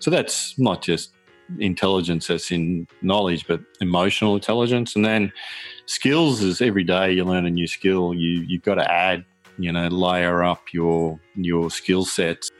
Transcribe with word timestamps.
so 0.00 0.10
that's 0.10 0.58
not 0.58 0.82
just 0.82 1.12
intelligence 1.58 2.30
as 2.30 2.50
in 2.50 2.86
knowledge, 3.02 3.46
but 3.46 3.60
emotional 3.80 4.34
intelligence. 4.34 4.94
And 4.96 5.04
then 5.04 5.32
skills 5.86 6.42
is 6.42 6.60
every 6.60 6.84
day 6.84 7.12
you 7.12 7.24
learn 7.24 7.46
a 7.46 7.50
new 7.50 7.66
skill. 7.66 8.14
You 8.14 8.44
you've 8.46 8.62
got 8.62 8.76
to 8.76 8.90
add, 8.90 9.24
you 9.58 9.72
know, 9.72 9.88
layer 9.88 10.42
up 10.44 10.72
your 10.72 11.18
your 11.34 11.70
skill 11.70 12.04
sets. 12.04 12.50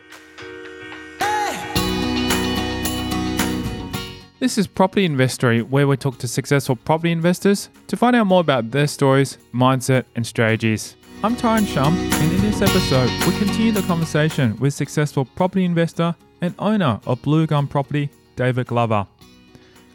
This 4.41 4.57
is 4.57 4.69
Property 4.69 5.05
Investory, 5.05 5.63
where 5.63 5.89
we 5.89 5.97
talk 5.97 6.19
to 6.19 6.29
successful 6.29 6.77
property 6.77 7.11
investors 7.11 7.71
to 7.89 7.97
find 7.97 8.15
out 8.15 8.29
more 8.29 8.41
about 8.41 8.71
their 8.71 8.87
stories, 8.87 9.37
mindset, 9.53 10.05
and 10.15 10.25
strategies. 10.25 10.95
I'm 11.25 11.35
Tyron 11.35 11.67
Shum, 11.67 11.97
and 11.97 12.33
in 12.33 12.41
this 12.43 12.63
episode, 12.63 13.11
we 13.27 13.37
continue 13.41 13.73
the 13.73 13.83
conversation 13.83 14.57
with 14.59 14.73
successful 14.73 15.25
property 15.25 15.65
investor 15.65 16.15
and 16.43 16.55
owner 16.61 17.01
of 17.07 17.21
Bluegum 17.23 17.69
Property, 17.69 18.09
David 18.37 18.69
Glover. 18.69 19.05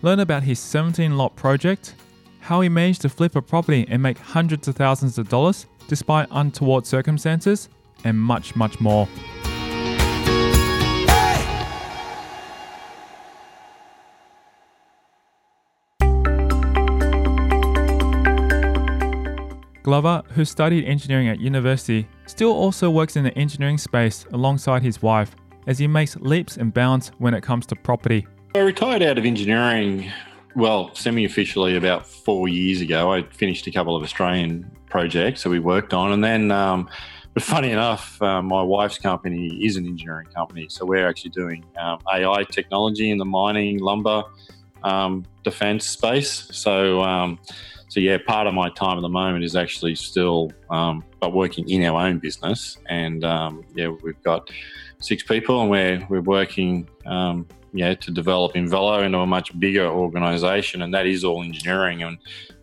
Learn 0.01 0.19
about 0.19 0.43
his 0.43 0.59
17 0.59 1.15
lot 1.15 1.33
project, 1.37 1.95
how 2.41 2.59
he 2.59 2.67
managed 2.67 3.03
to 3.03 3.09
flip 3.09 3.37
a 3.37 3.41
property 3.41 3.85
and 3.87 4.03
make 4.03 4.17
hundreds 4.17 4.67
of 4.67 4.75
thousands 4.75 5.17
of 5.17 5.29
dollars 5.29 5.65
despite 5.87 6.27
untoward 6.31 6.85
circumstances, 6.85 7.69
and 8.03 8.19
much, 8.19 8.57
much 8.57 8.81
more. 8.81 9.07
Glover, 19.93 20.23
who 20.29 20.43
studied 20.43 20.85
engineering 20.85 21.29
at 21.29 21.39
university, 21.39 22.07
still 22.25 22.51
also 22.51 22.89
works 22.89 23.15
in 23.15 23.23
the 23.23 23.37
engineering 23.37 23.77
space 23.77 24.25
alongside 24.33 24.81
his 24.81 25.03
wife 25.03 25.35
as 25.67 25.77
he 25.77 25.85
makes 25.85 26.15
leaps 26.15 26.57
and 26.57 26.73
bounds 26.73 27.11
when 27.19 27.35
it 27.35 27.43
comes 27.43 27.67
to 27.67 27.75
property. 27.75 28.25
I 28.55 28.61
retired 28.61 29.03
out 29.03 29.19
of 29.19 29.25
engineering, 29.25 30.11
well, 30.55 30.89
semi 30.95 31.25
officially 31.25 31.75
about 31.75 32.07
four 32.07 32.47
years 32.47 32.81
ago. 32.81 33.13
I 33.13 33.21
finished 33.21 33.67
a 33.67 33.71
couple 33.71 33.95
of 33.95 34.01
Australian 34.01 34.65
projects 34.89 35.43
that 35.43 35.51
we 35.51 35.59
worked 35.59 35.93
on. 35.93 36.11
And 36.11 36.23
then, 36.23 36.49
um, 36.49 36.89
but 37.35 37.43
funny 37.43 37.69
enough, 37.69 38.19
uh, 38.19 38.41
my 38.41 38.63
wife's 38.63 38.97
company 38.97 39.63
is 39.63 39.75
an 39.75 39.85
engineering 39.85 40.25
company. 40.33 40.65
So 40.69 40.87
we're 40.87 41.07
actually 41.07 41.29
doing 41.29 41.63
um, 41.77 41.99
AI 42.11 42.45
technology 42.45 43.11
in 43.11 43.19
the 43.19 43.25
mining, 43.25 43.77
lumber, 43.77 44.23
um, 44.81 45.23
defense 45.43 45.85
space. 45.85 46.49
So, 46.51 47.03
um, 47.03 47.37
so 47.93 47.99
yeah, 47.99 48.17
part 48.17 48.47
of 48.47 48.55
my 48.55 48.69
time 48.69 48.97
at 48.97 49.01
the 49.01 49.07
moment 49.07 49.43
is 49.43 49.55
actually 49.55 49.93
still, 49.93 50.51
um, 50.71 51.03
but 51.19 51.31
working 51.31 51.69
in 51.69 51.83
our 51.83 52.07
own 52.07 52.17
business, 52.17 52.79
and 52.89 53.23
um, 53.23 53.63
yeah, 53.75 53.89
we've 53.89 54.19
got 54.23 54.49
six 54.99 55.21
people, 55.21 55.61
and 55.61 55.69
we're 55.69 56.03
we're 56.09 56.21
working, 56.21 56.89
um, 57.05 57.47
yeah, 57.71 57.93
to 57.93 58.09
develop 58.09 58.55
Invelo 58.55 59.03
into 59.03 59.19
a 59.19 59.27
much 59.27 59.59
bigger 59.59 59.85
organisation, 59.85 60.81
and 60.81 60.91
that 60.91 61.05
is 61.05 61.23
all 61.23 61.43
engineering. 61.43 62.01
And 62.01 62.17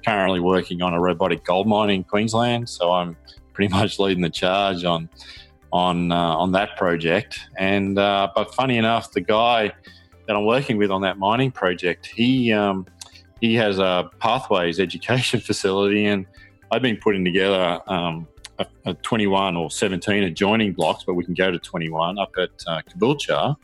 currently 0.04 0.40
working 0.40 0.82
on 0.82 0.94
a 0.94 1.00
robotic 1.00 1.44
gold 1.44 1.68
mine 1.68 1.90
in 1.90 2.02
Queensland, 2.02 2.68
so 2.68 2.90
I'm 2.90 3.16
pretty 3.52 3.72
much 3.78 4.00
leading 4.00 4.24
the 4.24 4.30
charge 4.30 4.82
on 4.82 5.08
on 5.72 6.10
uh, 6.10 6.34
on 6.42 6.50
that 6.50 6.76
project. 6.76 7.38
And 7.56 7.96
uh, 8.00 8.30
but 8.34 8.52
funny 8.52 8.78
enough, 8.78 9.12
the 9.12 9.20
guy 9.20 9.70
that 10.26 10.34
I'm 10.34 10.44
working 10.44 10.76
with 10.76 10.90
on 10.90 11.02
that 11.02 11.18
mining 11.18 11.52
project, 11.52 12.06
he 12.06 12.52
um, 12.52 12.84
he 13.40 13.54
has 13.54 13.78
a 13.78 14.10
pathways 14.18 14.78
education 14.80 15.40
facility, 15.50 16.06
and 16.06 16.26
I've 16.70 16.82
been 16.82 16.98
putting 16.98 17.24
together 17.24 17.80
um, 17.86 18.26
a, 18.58 18.66
a, 18.84 18.94
21 18.94 19.56
or 19.56 19.70
17 19.70 20.22
adjoining 20.22 20.72
blocks, 20.72 21.04
but 21.04 21.14
we 21.14 21.24
can 21.24 21.34
go 21.34 21.50
to 21.50 21.58
21 21.58 22.18
up 22.18 22.32
at 22.38 22.50
uh, 22.66 23.54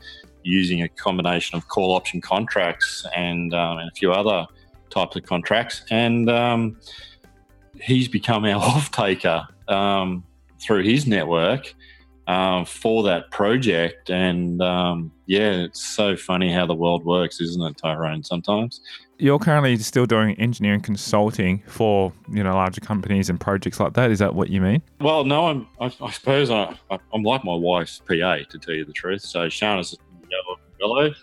using 0.43 0.81
a 0.81 0.89
combination 0.89 1.57
of 1.57 1.67
call 1.67 1.93
option 1.93 2.21
contracts 2.21 3.05
and, 3.15 3.53
um, 3.53 3.77
and 3.77 3.89
a 3.89 3.93
few 3.93 4.11
other 4.11 4.47
types 4.89 5.15
of 5.15 5.23
contracts. 5.23 5.83
And 5.89 6.29
um, 6.29 6.77
he's 7.81 8.07
become 8.07 8.45
our 8.45 8.55
off 8.61 8.91
taker 8.91 9.47
um, 9.67 10.23
through 10.59 10.83
his 10.83 11.05
network 11.05 11.73
um, 12.27 12.65
for 12.65 13.03
that 13.03 13.31
project. 13.31 14.09
And 14.09 14.61
um, 14.61 15.11
yeah, 15.25 15.51
it's 15.51 15.85
so 15.85 16.15
funny 16.15 16.53
how 16.53 16.65
the 16.65 16.75
world 16.75 17.05
works, 17.05 17.41
isn't 17.41 17.61
it, 17.61 17.77
Tyron? 17.77 18.25
Sometimes 18.25 18.81
you're 19.19 19.39
currently 19.39 19.77
still 19.77 20.05
doing 20.05 20.35
engineering 20.39 20.81
consulting 20.81 21.63
for 21.65 22.13
you 22.31 22.43
know 22.43 22.53
larger 22.53 22.81
companies 22.81 23.29
and 23.29 23.39
projects 23.39 23.79
like 23.79 23.93
that. 23.93 24.11
Is 24.11 24.19
that 24.19 24.35
what 24.35 24.49
you 24.49 24.61
mean? 24.61 24.81
Well, 25.01 25.23
no, 25.25 25.47
I'm. 25.47 25.67
I, 25.79 25.85
I 26.01 26.11
suppose 26.11 26.51
I, 26.51 26.75
am 26.91 27.23
like 27.23 27.43
my 27.43 27.55
wife's 27.55 27.99
PA 27.99 28.37
to 28.49 28.59
tell 28.59 28.75
you 28.75 28.85
the 28.85 28.93
truth. 28.93 29.21
So 29.21 29.47
Shana's 29.47 29.93
a 29.93 30.77
fellow. 30.79 31.13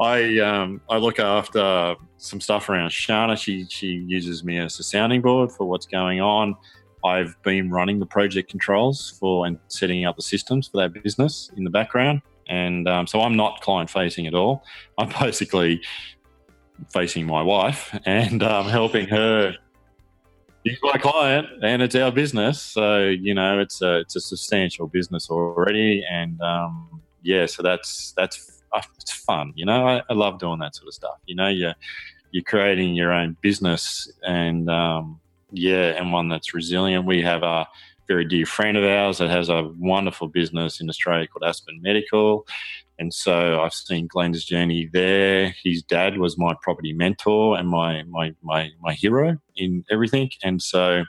I 0.00 0.38
um, 0.38 0.80
I 0.88 0.96
look 0.98 1.18
after 1.18 1.96
some 2.16 2.40
stuff 2.40 2.68
around 2.68 2.90
Shana. 2.90 3.36
She 3.36 3.66
she 3.68 4.04
uses 4.06 4.44
me 4.44 4.58
as 4.58 4.78
a 4.78 4.82
sounding 4.82 5.20
board 5.20 5.50
for 5.52 5.68
what's 5.68 5.86
going 5.86 6.20
on. 6.20 6.56
I've 7.04 7.40
been 7.42 7.70
running 7.70 7.98
the 7.98 8.06
project 8.06 8.50
controls 8.50 9.16
for 9.18 9.46
and 9.46 9.58
setting 9.68 10.04
up 10.04 10.16
the 10.16 10.22
systems 10.22 10.68
for 10.68 10.78
that 10.78 11.02
business 11.02 11.50
in 11.56 11.64
the 11.64 11.70
background. 11.70 12.22
And 12.48 12.88
um, 12.88 13.06
so 13.06 13.20
I'm 13.20 13.36
not 13.36 13.60
client 13.60 13.90
facing 13.90 14.26
at 14.26 14.34
all. 14.34 14.64
I'm 14.98 15.10
basically 15.20 15.82
facing 16.92 17.26
my 17.26 17.42
wife 17.42 17.96
and 18.06 18.42
um, 18.42 18.66
helping 18.66 19.08
her. 19.08 19.56
She's 20.66 20.78
my 20.82 20.96
client, 20.96 21.48
and 21.62 21.82
it's 21.82 21.96
our 21.96 22.12
business. 22.12 22.62
So 22.62 23.00
you 23.00 23.34
know, 23.34 23.58
it's 23.58 23.82
a 23.82 23.98
it's 23.98 24.14
a 24.14 24.20
substantial 24.20 24.86
business 24.86 25.28
already, 25.28 26.04
and 26.08 26.40
um, 26.40 27.02
yeah, 27.22 27.46
so 27.46 27.64
that's 27.64 28.12
that's 28.16 28.62
uh, 28.72 28.80
it's 28.96 29.12
fun. 29.12 29.52
You 29.56 29.66
know, 29.66 29.86
I, 29.86 30.02
I, 30.08 30.14
love 30.14 30.38
doing 30.38 30.60
that 30.60 30.76
sort 30.76 30.86
of 30.86 30.94
stuff. 30.94 31.18
You 31.26 31.34
know, 31.34 31.48
you're 31.48 31.74
you're 32.30 32.44
creating 32.44 32.94
your 32.94 33.12
own 33.12 33.36
business, 33.40 34.08
and 34.22 34.70
um, 34.70 35.20
yeah, 35.52 35.94
and 35.96 36.12
one 36.12 36.28
that's 36.28 36.54
resilient. 36.54 37.06
We 37.06 37.22
have 37.22 37.42
a 37.42 37.66
very 38.08 38.24
dear 38.24 38.46
friend 38.46 38.76
of 38.76 38.84
ours 38.84 39.18
that 39.18 39.30
has 39.30 39.48
a 39.48 39.70
wonderful 39.78 40.28
business 40.28 40.80
in 40.80 40.88
Australia 40.88 41.26
called 41.26 41.48
Aspen 41.48 41.80
Medical. 41.80 42.46
And 42.98 43.12
so 43.12 43.60
I've 43.60 43.72
seen 43.72 44.06
Glenn's 44.06 44.44
journey 44.44 44.88
there. 44.92 45.54
His 45.64 45.82
dad 45.82 46.18
was 46.18 46.38
my 46.38 46.54
property 46.62 46.92
mentor 46.92 47.56
and 47.58 47.68
my 47.68 48.02
my 48.04 48.34
my 48.42 48.70
my 48.80 48.92
hero 48.92 49.38
in 49.56 49.84
everything. 49.90 50.30
And 50.42 50.60
so 50.60 51.04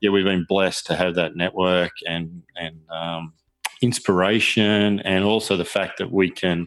yeah, 0.00 0.10
we've 0.10 0.24
been 0.24 0.46
blessed 0.48 0.86
to 0.86 0.96
have 0.96 1.14
that 1.14 1.36
network 1.36 1.92
and 2.06 2.42
and 2.56 2.76
um, 2.90 3.32
inspiration, 3.82 5.00
and 5.00 5.24
also 5.24 5.56
the 5.56 5.64
fact 5.64 5.98
that 5.98 6.12
we 6.12 6.30
can 6.30 6.66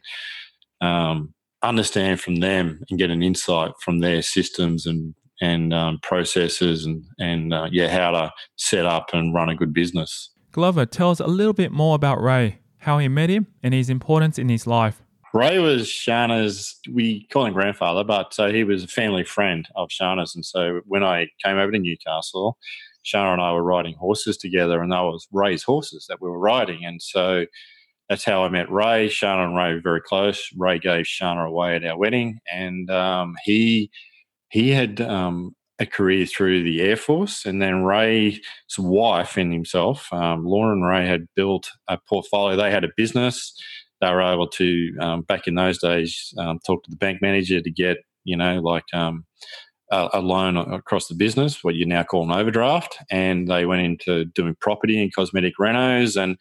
um, 0.81 1.33
understand 1.61 2.19
from 2.19 2.37
them 2.37 2.81
and 2.89 2.99
get 2.99 3.11
an 3.11 3.21
insight 3.21 3.71
from 3.81 3.99
their 3.99 4.21
systems 4.21 4.85
and 4.85 5.13
and 5.41 5.73
um, 5.73 5.99
processes 6.03 6.85
and 6.85 7.03
and 7.19 7.53
uh, 7.53 7.67
yeah, 7.71 7.87
how 7.87 8.11
to 8.11 8.31
set 8.55 8.85
up 8.85 9.09
and 9.13 9.33
run 9.33 9.49
a 9.49 9.55
good 9.55 9.73
business. 9.73 10.31
Glover, 10.51 10.85
tell 10.85 11.11
us 11.11 11.19
a 11.19 11.27
little 11.27 11.53
bit 11.53 11.71
more 11.71 11.95
about 11.95 12.21
Ray, 12.21 12.59
how 12.79 12.97
he 12.97 13.07
met 13.07 13.29
him, 13.29 13.47
and 13.61 13.73
his 13.73 13.89
importance 13.89 14.39
in 14.39 14.49
his 14.49 14.65
life. 14.65 15.01
Ray 15.31 15.59
was 15.59 15.87
Shana's, 15.87 16.79
we 16.91 17.27
call 17.31 17.45
him 17.45 17.53
grandfather, 17.53 18.03
but 18.03 18.33
so 18.33 18.51
he 18.51 18.63
was 18.63 18.83
a 18.83 18.87
family 18.87 19.23
friend 19.23 19.67
of 19.75 19.89
Shana's. 19.89 20.33
And 20.33 20.43
so 20.43 20.81
when 20.87 21.03
I 21.03 21.27
came 21.45 21.57
over 21.57 21.71
to 21.71 21.77
Newcastle, 21.77 22.57
Shana 23.05 23.33
and 23.33 23.41
I 23.41 23.53
were 23.53 23.63
riding 23.63 23.93
horses 23.93 24.37
together, 24.37 24.81
and 24.81 24.91
that 24.91 25.01
was 25.01 25.27
Ray's 25.31 25.63
horses 25.63 26.07
that 26.09 26.19
we 26.19 26.29
were 26.29 26.39
riding. 26.39 26.83
And 26.83 26.99
so 26.99 27.45
that's 28.09 28.23
how 28.23 28.43
I 28.43 28.49
met 28.49 28.71
Ray. 28.71 29.07
Shana 29.07 29.45
and 29.45 29.55
Ray 29.55 29.75
were 29.75 29.81
very 29.81 30.01
close. 30.01 30.49
Ray 30.57 30.79
gave 30.79 31.05
Shana 31.05 31.47
away 31.47 31.75
at 31.75 31.85
our 31.85 31.97
wedding, 31.97 32.39
and 32.51 32.89
um, 32.89 33.35
he 33.43 33.91
he 34.49 34.71
had 34.71 35.01
um, 35.01 35.55
a 35.79 35.85
career 35.85 36.25
through 36.25 36.63
the 36.63 36.81
Air 36.81 36.95
Force, 36.95 37.45
and 37.45 37.61
then 37.61 37.83
Ray's 37.83 38.39
wife 38.77 39.37
and 39.37 39.53
himself, 39.53 40.11
um, 40.11 40.45
Lorna 40.45 40.85
Ray, 40.85 41.07
had 41.07 41.27
built 41.35 41.69
a 41.87 41.97
portfolio. 41.97 42.57
They 42.57 42.71
had 42.71 42.83
a 42.83 42.89
business. 42.97 43.53
They 44.01 44.11
were 44.11 44.21
able 44.21 44.47
to, 44.47 44.95
um, 44.99 45.21
back 45.23 45.47
in 45.47 45.55
those 45.55 45.79
days, 45.79 46.33
um, 46.37 46.59
talk 46.65 46.83
to 46.83 46.89
the 46.89 46.97
bank 46.97 47.21
manager 47.21 47.61
to 47.61 47.71
get, 47.71 47.97
you 48.23 48.37
know, 48.37 48.59
like 48.59 48.85
um, 48.93 49.25
a, 49.91 50.09
a, 50.13 50.21
loan 50.21 50.55
across 50.55 51.07
the 51.07 51.15
business, 51.15 51.63
what 51.63 51.75
you 51.75 51.85
now 51.85 52.03
call 52.03 52.23
an 52.23 52.31
overdraft. 52.31 52.97
And 53.11 53.49
they 53.49 53.65
went 53.65 53.81
into 53.81 54.23
doing 54.25 54.55
property 54.61 55.01
and 55.01 55.13
cosmetic 55.13 55.53
renos. 55.59 56.21
And 56.21 56.37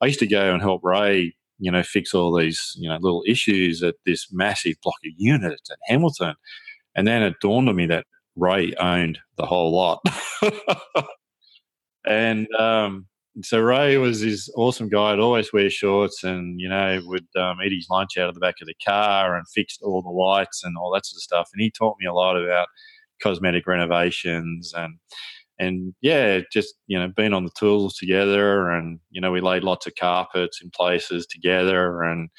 I 0.00 0.06
used 0.06 0.20
to 0.20 0.26
go 0.28 0.52
and 0.52 0.62
help 0.62 0.82
Ray 0.84 1.34
you 1.60 1.70
know, 1.70 1.82
fix 1.82 2.14
all 2.14 2.36
these, 2.36 2.72
you 2.76 2.88
know, 2.88 2.98
little 3.00 3.22
issues 3.26 3.82
at 3.82 3.96
this 4.06 4.28
massive 4.32 4.76
block 4.82 4.96
of 5.04 5.12
units 5.16 5.70
at 5.70 5.78
Hamilton. 5.86 6.34
And 6.94 7.06
then 7.06 7.22
it 7.22 7.34
dawned 7.40 7.68
on 7.68 7.76
me 7.76 7.86
that 7.86 8.06
Ray 8.36 8.74
owned 8.74 9.18
the 9.36 9.46
whole 9.46 9.72
lot. 9.72 10.00
and 12.06 12.48
um, 12.54 13.06
so 13.42 13.60
Ray 13.60 13.96
was 13.96 14.20
this 14.20 14.48
awesome 14.56 14.88
guy. 14.88 15.12
I'd 15.12 15.18
always 15.18 15.52
wear 15.52 15.70
shorts 15.70 16.24
and, 16.24 16.60
you 16.60 16.68
know, 16.68 17.00
would 17.04 17.26
um, 17.36 17.58
eat 17.64 17.72
his 17.74 17.88
lunch 17.90 18.16
out 18.18 18.28
of 18.28 18.34
the 18.34 18.40
back 18.40 18.56
of 18.60 18.66
the 18.66 18.74
car 18.84 19.36
and 19.36 19.46
fixed 19.48 19.82
all 19.82 20.02
the 20.02 20.10
lights 20.10 20.62
and 20.64 20.76
all 20.76 20.92
that 20.92 21.06
sort 21.06 21.18
of 21.18 21.22
stuff. 21.22 21.48
And 21.52 21.62
he 21.62 21.70
taught 21.70 21.96
me 22.00 22.06
a 22.06 22.14
lot 22.14 22.36
about 22.36 22.68
cosmetic 23.22 23.66
renovations 23.66 24.72
and, 24.76 24.98
and 25.58 25.94
yeah, 26.00 26.40
just, 26.52 26.74
you 26.86 26.98
know, 26.98 27.08
being 27.16 27.34
on 27.34 27.44
the 27.44 27.50
tools 27.58 27.94
together 27.96 28.70
and, 28.70 28.98
you 29.10 29.20
know, 29.20 29.30
we 29.30 29.40
laid 29.40 29.62
lots 29.62 29.86
of 29.86 29.94
carpets 29.94 30.60
in 30.62 30.70
places 30.70 31.26
together 31.26 32.02
and, 32.02 32.30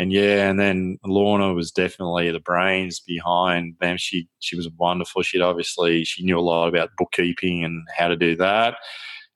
and 0.00 0.14
yeah, 0.14 0.48
and 0.48 0.58
then 0.58 0.96
Lorna 1.04 1.52
was 1.52 1.70
definitely 1.70 2.30
the 2.30 2.40
brains 2.40 3.00
behind 3.00 3.74
them. 3.82 3.98
She 3.98 4.28
she 4.38 4.56
was 4.56 4.66
wonderful. 4.78 5.20
She'd 5.20 5.42
obviously 5.42 6.04
she 6.04 6.24
knew 6.24 6.38
a 6.38 6.40
lot 6.40 6.68
about 6.68 6.88
bookkeeping 6.96 7.62
and 7.64 7.86
how 7.94 8.08
to 8.08 8.16
do 8.16 8.34
that. 8.36 8.76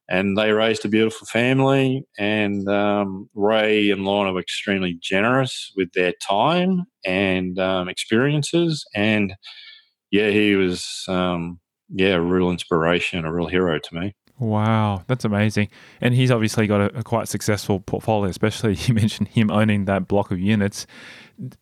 And 0.08 0.38
they 0.38 0.52
raised 0.52 0.86
a 0.86 0.88
beautiful 0.88 1.26
family. 1.26 2.04
And 2.18 2.66
um, 2.66 3.28
Ray 3.34 3.90
and 3.90 4.06
Lorna 4.06 4.32
were 4.32 4.40
extremely 4.40 4.96
generous 5.02 5.70
with 5.76 5.92
their 5.92 6.14
time 6.26 6.86
and 7.04 7.58
um, 7.58 7.90
experiences. 7.90 8.86
And 8.94 9.34
yeah, 10.10 10.30
he 10.30 10.54
was 10.56 11.04
um, 11.08 11.60
yeah 11.90 12.14
a 12.14 12.22
real 12.22 12.50
inspiration, 12.50 13.26
a 13.26 13.34
real 13.34 13.48
hero 13.48 13.78
to 13.78 13.94
me. 13.94 14.14
Wow, 14.38 15.04
that's 15.06 15.24
amazing. 15.24 15.68
And 16.00 16.12
he's 16.14 16.30
obviously 16.30 16.66
got 16.66 16.80
a, 16.80 16.98
a, 16.98 17.02
quite 17.04 17.28
successful 17.28 17.80
portfolio, 17.80 18.28
especially 18.28 18.74
you 18.80 18.94
mentioned 18.94 19.28
him 19.28 19.50
owning 19.50 19.84
that 19.84 20.08
block 20.08 20.30
of 20.30 20.40
units. 20.40 20.86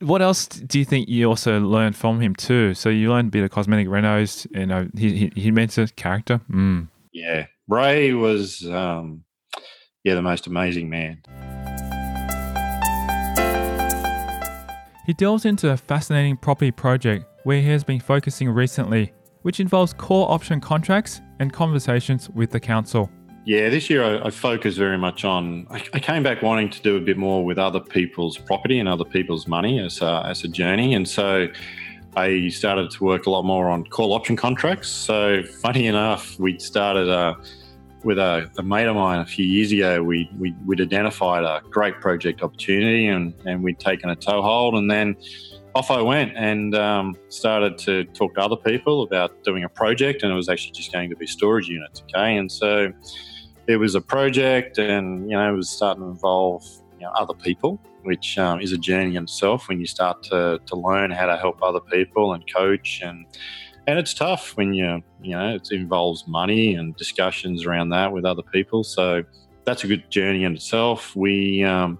What 0.00 0.22
else 0.22 0.46
do 0.46 0.78
you 0.78 0.84
think 0.84 1.08
you 1.08 1.28
also 1.28 1.60
learned 1.60 1.96
from 1.96 2.20
him 2.20 2.34
too? 2.34 2.74
So 2.74 2.88
you 2.88 3.10
learned 3.10 3.28
a 3.28 3.30
bit 3.30 3.44
of 3.44 3.50
cosmetic 3.50 3.88
renos, 3.88 4.46
you 4.50 4.66
know, 4.66 4.88
he, 4.96 5.16
he, 5.16 5.32
he 5.34 5.50
mentioned 5.50 5.94
character. 5.96 6.40
Mm. 6.50 6.88
Yeah, 7.12 7.46
Ray 7.68 8.14
was, 8.14 8.66
um, 8.66 9.24
yeah, 10.02 10.14
the 10.14 10.22
most 10.22 10.46
amazing 10.46 10.88
man. 10.88 11.22
He 15.04 15.12
delves 15.12 15.44
into 15.44 15.70
a 15.70 15.76
fascinating 15.76 16.36
property 16.36 16.70
project 16.70 17.26
where 17.44 17.60
he 17.60 17.68
has 17.68 17.84
been 17.84 18.00
focusing 18.00 18.48
recently 18.48 19.12
which 19.42 19.60
involves 19.60 19.92
call 19.92 20.24
option 20.26 20.60
contracts 20.60 21.20
and 21.38 21.52
conversations 21.52 22.30
with 22.30 22.50
the 22.50 22.60
council. 22.60 23.10
Yeah, 23.44 23.68
this 23.68 23.90
year 23.90 24.04
I, 24.04 24.26
I 24.26 24.30
focused 24.30 24.78
very 24.78 24.98
much 24.98 25.24
on. 25.24 25.66
I, 25.68 25.84
I, 25.94 25.98
came 25.98 26.22
back 26.22 26.42
wanting 26.42 26.70
to 26.70 26.80
do 26.80 26.96
a 26.96 27.00
bit 27.00 27.18
more 27.18 27.44
with 27.44 27.58
other 27.58 27.80
people's 27.80 28.38
property 28.38 28.78
and 28.78 28.88
other 28.88 29.04
people's 29.04 29.48
money 29.48 29.80
as 29.80 30.00
a, 30.00 30.22
as 30.26 30.44
a 30.44 30.48
journey, 30.48 30.94
and 30.94 31.08
so 31.08 31.48
I 32.16 32.48
started 32.48 32.90
to 32.92 33.04
work 33.04 33.26
a 33.26 33.30
lot 33.30 33.44
more 33.44 33.68
on 33.68 33.84
call 33.84 34.12
option 34.12 34.36
contracts. 34.36 34.88
So, 34.88 35.42
funny 35.42 35.86
enough, 35.86 36.38
we 36.38 36.58
started 36.58 37.08
uh, 37.08 37.34
with 38.04 38.18
a, 38.18 38.50
a, 38.58 38.62
mate 38.62 38.86
of 38.86 38.96
mine 38.96 39.20
a 39.20 39.26
few 39.26 39.44
years 39.44 39.72
ago. 39.72 40.02
We, 40.02 40.30
we 40.38 40.54
would 40.66 40.80
identified 40.80 41.42
a 41.44 41.62
great 41.70 42.00
project 42.00 42.42
opportunity, 42.42 43.08
and 43.08 43.34
and 43.46 43.62
we'd 43.62 43.78
taken 43.78 44.10
a 44.10 44.16
toehold, 44.16 44.76
and 44.76 44.90
then 44.90 45.16
off 45.74 45.90
I 45.90 46.02
went 46.02 46.36
and 46.36 46.74
um, 46.74 47.16
started 47.28 47.78
to 47.78 48.04
talk 48.04 48.34
to 48.34 48.40
other 48.40 48.56
people 48.56 49.02
about 49.02 49.42
doing 49.44 49.64
a 49.64 49.68
project, 49.68 50.22
and 50.22 50.32
it 50.32 50.34
was 50.34 50.48
actually 50.48 50.72
just 50.72 50.92
going 50.92 51.10
to 51.10 51.16
be 51.16 51.26
storage 51.26 51.68
units. 51.68 52.02
Okay, 52.02 52.36
and 52.36 52.50
so 52.50 52.92
it 53.66 53.76
was 53.76 53.94
a 53.94 54.00
project, 54.00 54.78
and 54.78 55.30
you 55.30 55.36
know, 55.36 55.52
it 55.52 55.56
was 55.56 55.70
starting 55.70 56.02
to 56.02 56.08
involve 56.08 56.64
you 56.98 57.06
know, 57.06 57.12
other 57.12 57.34
people, 57.34 57.80
which 58.02 58.38
um, 58.38 58.60
is 58.60 58.72
a 58.72 58.78
journey 58.78 59.16
in 59.16 59.24
itself 59.24 59.68
when 59.68 59.80
you 59.80 59.86
start 59.86 60.22
to, 60.24 60.60
to 60.66 60.76
learn 60.76 61.10
how 61.10 61.26
to 61.26 61.36
help 61.36 61.62
other 61.62 61.80
people 61.80 62.34
and 62.34 62.44
coach 62.52 63.00
and 63.02 63.26
and 63.88 63.98
it's 63.98 64.14
tough 64.14 64.56
when 64.56 64.72
you 64.72 65.02
you 65.20 65.32
know 65.32 65.56
it 65.56 65.72
involves 65.72 66.26
money 66.28 66.74
and 66.74 66.96
discussions 66.96 67.66
around 67.66 67.88
that 67.88 68.12
with 68.12 68.24
other 68.24 68.42
people. 68.42 68.84
So 68.84 69.24
that's 69.64 69.84
a 69.84 69.88
good 69.88 70.08
journey 70.10 70.44
in 70.44 70.54
itself. 70.54 71.16
We 71.16 71.64
um, 71.64 71.98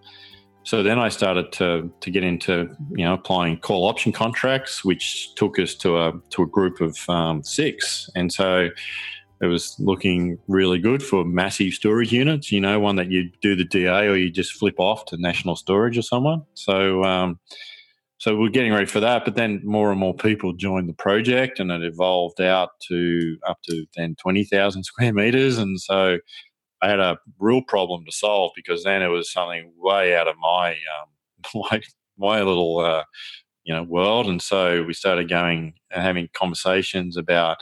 so 0.65 0.83
then 0.83 0.99
I 0.99 1.09
started 1.09 1.53
to 1.53 1.93
to 2.01 2.11
get 2.11 2.25
into 2.25 2.69
you 2.91 3.05
know 3.05 3.15
applying 3.15 3.59
call 3.59 3.89
option 3.89 4.13
contracts, 4.13 4.85
which 4.85 5.35
took 5.35 5.59
us 5.59 5.75
to 5.77 5.99
a 5.99 6.13
to 6.31 6.43
a 6.43 6.47
group 6.47 6.81
of 6.81 6.97
um, 7.09 7.43
six, 7.43 8.09
and 8.15 8.33
so 8.33 8.69
it 9.41 9.47
was 9.47 9.75
looking 9.81 10.39
really 10.47 10.79
good 10.79 11.03
for 11.03 11.25
massive 11.25 11.73
storage 11.73 12.13
units. 12.13 12.53
You 12.53 12.61
know, 12.61 12.79
one 12.79 12.97
that 12.97 13.11
you 13.11 13.31
do 13.41 13.57
the 13.57 13.65
DA 13.65 14.07
or 14.07 14.17
you 14.17 14.31
just 14.31 14.53
flip 14.53 14.77
off 14.79 15.05
to 15.07 15.17
national 15.17 15.57
storage 15.57 15.99
or 15.99 16.03
someone. 16.03 16.43
So 16.55 17.03
um, 17.03 17.41
so 18.19 18.37
we're 18.37 18.51
getting 18.51 18.73
ready 18.73 18.87
for 18.87 19.01
that, 19.01 19.25
but 19.25 19.35
then 19.35 19.61
more 19.65 19.91
and 19.91 19.99
more 19.99 20.15
people 20.15 20.53
joined 20.53 20.89
the 20.89 20.95
project, 20.95 21.59
and 21.59 21.73
it 21.73 21.83
evolved 21.83 22.41
out 22.41 22.71
to 22.89 23.37
up 23.49 23.59
to 23.63 23.85
then 23.97 24.15
twenty 24.15 24.45
thousand 24.45 24.85
square 24.85 25.13
meters, 25.13 25.59
and 25.59 25.81
so 25.81 26.19
I 26.83 26.89
had 26.89 27.01
a 27.01 27.19
real 27.39 27.63
problem 27.63 28.05
to 28.05 28.13
solve 28.13 28.53
because 28.57 28.85
then 28.85 29.03
it 29.03 29.09
was 29.09 29.33
something 29.33 29.73
way 29.79 30.17
out 30.17 30.29
of 30.29 30.37
my 30.41 30.73
um, 30.73 31.09
my 31.71 31.81
my 32.19 32.43
little 32.43 32.79
uh, 32.81 33.05
you 33.65 33.75
know 33.75 33.83
world, 33.83 34.27
and 34.27 34.43
so 34.43 34.83
we 34.83 34.95
started 34.95 35.29
going 35.29 35.75
and 35.91 36.03
having 36.03 36.29
conversations 36.35 37.17
about. 37.17 37.59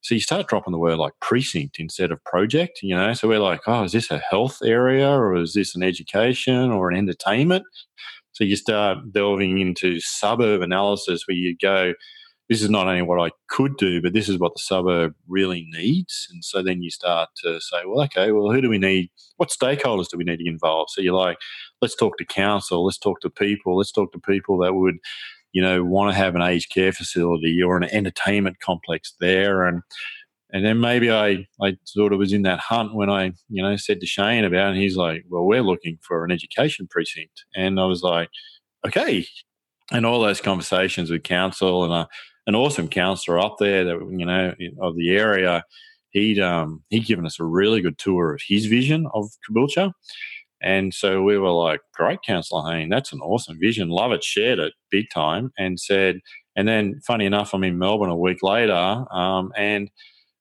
So 0.00 0.14
you 0.14 0.20
start 0.20 0.46
dropping 0.46 0.72
the 0.72 0.78
word 0.78 0.96
like 0.98 1.12
precinct 1.20 1.80
instead 1.80 2.12
of 2.12 2.22
project, 2.24 2.80
you 2.82 2.94
know. 2.94 3.12
So 3.14 3.28
we're 3.28 3.40
like, 3.40 3.60
oh, 3.66 3.82
is 3.82 3.92
this 3.92 4.10
a 4.10 4.18
health 4.30 4.58
area 4.64 5.10
or 5.10 5.34
is 5.34 5.54
this 5.54 5.74
an 5.74 5.82
education 5.82 6.70
or 6.70 6.88
an 6.90 6.96
entertainment? 6.96 7.64
So 8.32 8.44
you 8.44 8.54
start 8.54 8.98
delving 9.12 9.58
into 9.58 9.98
suburb 10.00 10.62
analysis 10.62 11.24
where 11.26 11.36
you 11.36 11.56
go, 11.60 11.94
this 12.48 12.62
is 12.62 12.70
not 12.70 12.86
only 12.86 13.02
what 13.02 13.20
I 13.20 13.30
could 13.48 13.76
do, 13.76 14.00
but 14.00 14.14
this 14.14 14.28
is 14.28 14.38
what 14.38 14.54
the 14.54 14.60
suburb 14.60 15.14
really 15.28 15.66
needs. 15.70 16.26
And 16.30 16.42
so 16.44 16.62
then 16.62 16.82
you 16.82 16.90
start 16.90 17.28
to 17.44 17.60
say, 17.60 17.82
well, 17.86 18.04
okay, 18.04 18.32
well, 18.32 18.50
who 18.50 18.62
do 18.62 18.70
we 18.70 18.78
need? 18.78 19.10
What 19.36 19.50
stakeholders 19.50 20.08
do 20.08 20.16
we 20.16 20.24
need 20.24 20.38
to 20.38 20.48
involve? 20.48 20.88
So 20.90 21.02
you're 21.02 21.14
like, 21.14 21.36
let's 21.82 21.94
talk 21.94 22.16
to 22.18 22.24
council, 22.24 22.84
let's 22.84 22.98
talk 22.98 23.20
to 23.20 23.30
people, 23.30 23.76
let's 23.76 23.92
talk 23.92 24.12
to 24.12 24.18
people 24.18 24.58
that 24.58 24.74
would, 24.74 24.96
you 25.52 25.62
know, 25.62 25.84
want 25.84 26.10
to 26.10 26.16
have 26.16 26.34
an 26.34 26.42
aged 26.42 26.72
care 26.72 26.92
facility 26.92 27.60
or 27.62 27.76
an 27.76 27.84
entertainment 27.84 28.60
complex 28.60 29.14
there. 29.20 29.64
And 29.64 29.82
and 30.50 30.64
then 30.64 30.80
maybe 30.80 31.10
I, 31.10 31.46
I 31.62 31.76
sort 31.84 32.14
of 32.14 32.18
was 32.18 32.32
in 32.32 32.42
that 32.42 32.60
hunt 32.60 32.94
when 32.94 33.10
I, 33.10 33.32
you 33.50 33.62
know, 33.62 33.76
said 33.76 34.00
to 34.00 34.06
Shane 34.06 34.44
about, 34.44 34.70
and 34.70 34.78
he's 34.78 34.96
like, 34.96 35.24
well, 35.28 35.44
we're 35.44 35.62
looking 35.62 35.98
for 36.00 36.24
an 36.24 36.30
education 36.30 36.88
precinct. 36.90 37.44
And 37.54 37.78
I 37.78 37.84
was 37.84 38.02
like, 38.02 38.30
okay. 38.86 39.26
And 39.92 40.06
all 40.06 40.22
those 40.22 40.40
conversations 40.40 41.10
with 41.10 41.22
council 41.22 41.84
and 41.84 41.92
a, 41.92 42.08
an 42.48 42.54
awesome 42.54 42.88
counsellor 42.88 43.38
up 43.38 43.56
there 43.60 43.84
that 43.84 43.98
you 44.10 44.26
know 44.26 44.54
of 44.80 44.96
the 44.96 45.10
area. 45.10 45.62
He'd 46.10 46.40
um, 46.40 46.82
he'd 46.88 47.06
given 47.06 47.26
us 47.26 47.38
a 47.38 47.44
really 47.44 47.82
good 47.82 47.98
tour 47.98 48.34
of 48.34 48.40
his 48.48 48.66
vision 48.66 49.06
of 49.14 49.30
Caboolture. 49.48 49.92
And 50.60 50.92
so 50.92 51.22
we 51.22 51.38
were 51.38 51.50
like, 51.52 51.80
great, 51.94 52.18
Councillor 52.22 52.68
Hayne, 52.68 52.88
that's 52.88 53.12
an 53.12 53.20
awesome 53.20 53.60
vision. 53.60 53.90
Love 53.90 54.10
it, 54.10 54.24
shared 54.24 54.58
it 54.58 54.72
big 54.90 55.08
time, 55.10 55.52
and 55.56 55.78
said, 55.78 56.18
and 56.56 56.66
then 56.66 57.00
funny 57.06 57.26
enough, 57.26 57.54
I'm 57.54 57.62
in 57.62 57.78
Melbourne 57.78 58.10
a 58.10 58.16
week 58.16 58.42
later, 58.42 59.04
um, 59.12 59.52
and 59.56 59.88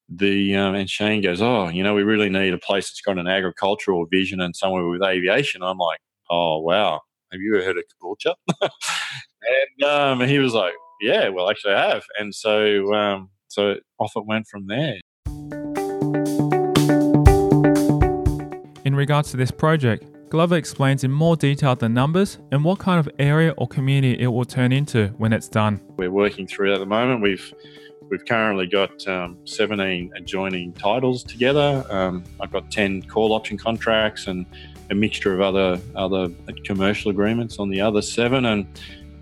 the 0.09 0.55
um, 0.55 0.75
and 0.75 0.89
Shane 0.89 1.21
goes, 1.21 1.41
oh, 1.41 1.67
you 1.67 1.83
know, 1.83 1.93
we 1.93 2.03
really 2.03 2.29
need 2.29 2.53
a 2.53 2.57
place 2.57 2.89
that's 2.89 3.01
got 3.01 3.19
an 3.19 3.27
agricultural 3.27 4.07
vision 4.09 4.39
and 4.39 4.55
somewhere 4.55 4.87
with 4.87 5.03
aviation. 5.03 5.61
I'm 5.61 5.77
like, 5.77 5.99
oh 6.29 6.61
wow, 6.61 7.01
have 7.33 7.41
you 7.41 7.55
ever 7.55 7.65
heard 7.65 7.77
of 7.77 7.83
Caboolture? 7.83 8.35
and 8.61 9.89
um, 9.89 10.21
he 10.21 10.39
was 10.39 10.53
like, 10.53 10.73
yeah, 11.01 11.29
well, 11.29 11.49
actually, 11.49 11.73
I 11.73 11.89
have, 11.89 12.03
and 12.19 12.33
so 12.33 12.93
um, 12.93 13.29
so 13.47 13.75
off 13.99 14.13
it 14.15 14.25
went 14.25 14.47
from 14.47 14.67
there. 14.67 14.99
In 18.85 18.95
regards 18.95 19.31
to 19.31 19.37
this 19.37 19.51
project, 19.51 20.05
Glover 20.29 20.55
explains 20.55 21.03
in 21.03 21.11
more 21.11 21.35
detail 21.35 21.75
the 21.75 21.89
numbers 21.89 22.37
and 22.51 22.63
what 22.63 22.79
kind 22.79 22.99
of 22.99 23.09
area 23.19 23.53
or 23.57 23.67
community 23.67 24.21
it 24.21 24.27
will 24.27 24.45
turn 24.45 24.71
into 24.71 25.07
when 25.17 25.33
it's 25.33 25.47
done. 25.47 25.79
We're 25.97 26.11
working 26.11 26.47
through 26.47 26.73
at 26.73 26.79
the 26.79 26.85
moment. 26.85 27.21
We've 27.21 27.53
we've 28.09 28.25
currently 28.25 28.67
got 28.67 29.05
um, 29.07 29.37
17 29.45 30.11
adjoining 30.15 30.73
titles 30.73 31.23
together. 31.23 31.85
Um, 31.89 32.23
I've 32.39 32.51
got 32.51 32.71
10 32.71 33.03
call 33.03 33.33
option 33.33 33.57
contracts 33.57 34.27
and 34.27 34.45
a 34.89 34.95
mixture 34.95 35.33
of 35.33 35.41
other 35.41 35.79
other 35.95 36.29
commercial 36.65 37.11
agreements 37.11 37.59
on 37.59 37.69
the 37.69 37.81
other 37.81 38.01
seven, 38.01 38.45
and 38.45 38.65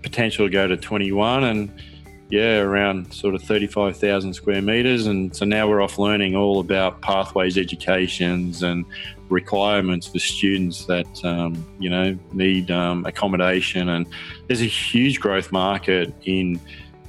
potential 0.06 0.46
to 0.46 0.50
go 0.50 0.68
to 0.68 0.76
21 0.76 1.42
and 1.42 1.82
yeah, 2.28 2.58
around 2.58 3.12
sort 3.12 3.34
of 3.34 3.42
35,000 3.42 4.34
square 4.34 4.62
meters. 4.62 5.06
And 5.06 5.34
so 5.34 5.44
now 5.44 5.68
we're 5.68 5.80
off 5.80 5.98
learning 5.98 6.36
all 6.36 6.60
about 6.60 7.00
pathways 7.00 7.58
educations 7.58 8.62
and 8.62 8.84
requirements 9.28 10.06
for 10.06 10.18
students 10.18 10.86
that, 10.86 11.24
um, 11.24 11.64
you 11.78 11.90
know, 11.90 12.16
need 12.32 12.70
um, 12.70 13.04
accommodation. 13.04 13.88
And 13.90 14.06
there's 14.46 14.62
a 14.62 14.66
huge 14.66 15.20
growth 15.20 15.50
market 15.52 16.14
in 16.24 16.60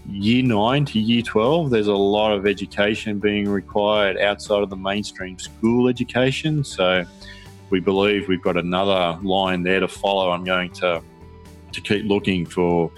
year 0.07 0.43
nine 0.43 0.85
to 0.85 0.99
year 0.99 1.21
12. 1.21 1.69
There's 1.69 1.87
a 1.87 1.95
lot 1.95 2.31
of 2.33 2.45
education 2.45 3.19
being 3.19 3.47
required 3.47 4.17
outside 4.19 4.63
of 4.63 4.69
the 4.69 4.77
mainstream 4.77 5.37
school 5.39 5.87
education. 5.87 6.63
So 6.63 7.05
we 7.69 7.79
believe 7.79 8.27
we've 8.27 8.41
got 8.41 8.57
another 8.57 9.19
line 9.23 9.63
there 9.63 9.79
to 9.79 9.87
follow. 9.87 10.31
I'm 10.31 10.43
going 10.43 10.71
to 10.73 11.01
to 11.77 11.81
keep 11.81 12.05
looking 12.05 12.45
for 12.45 12.91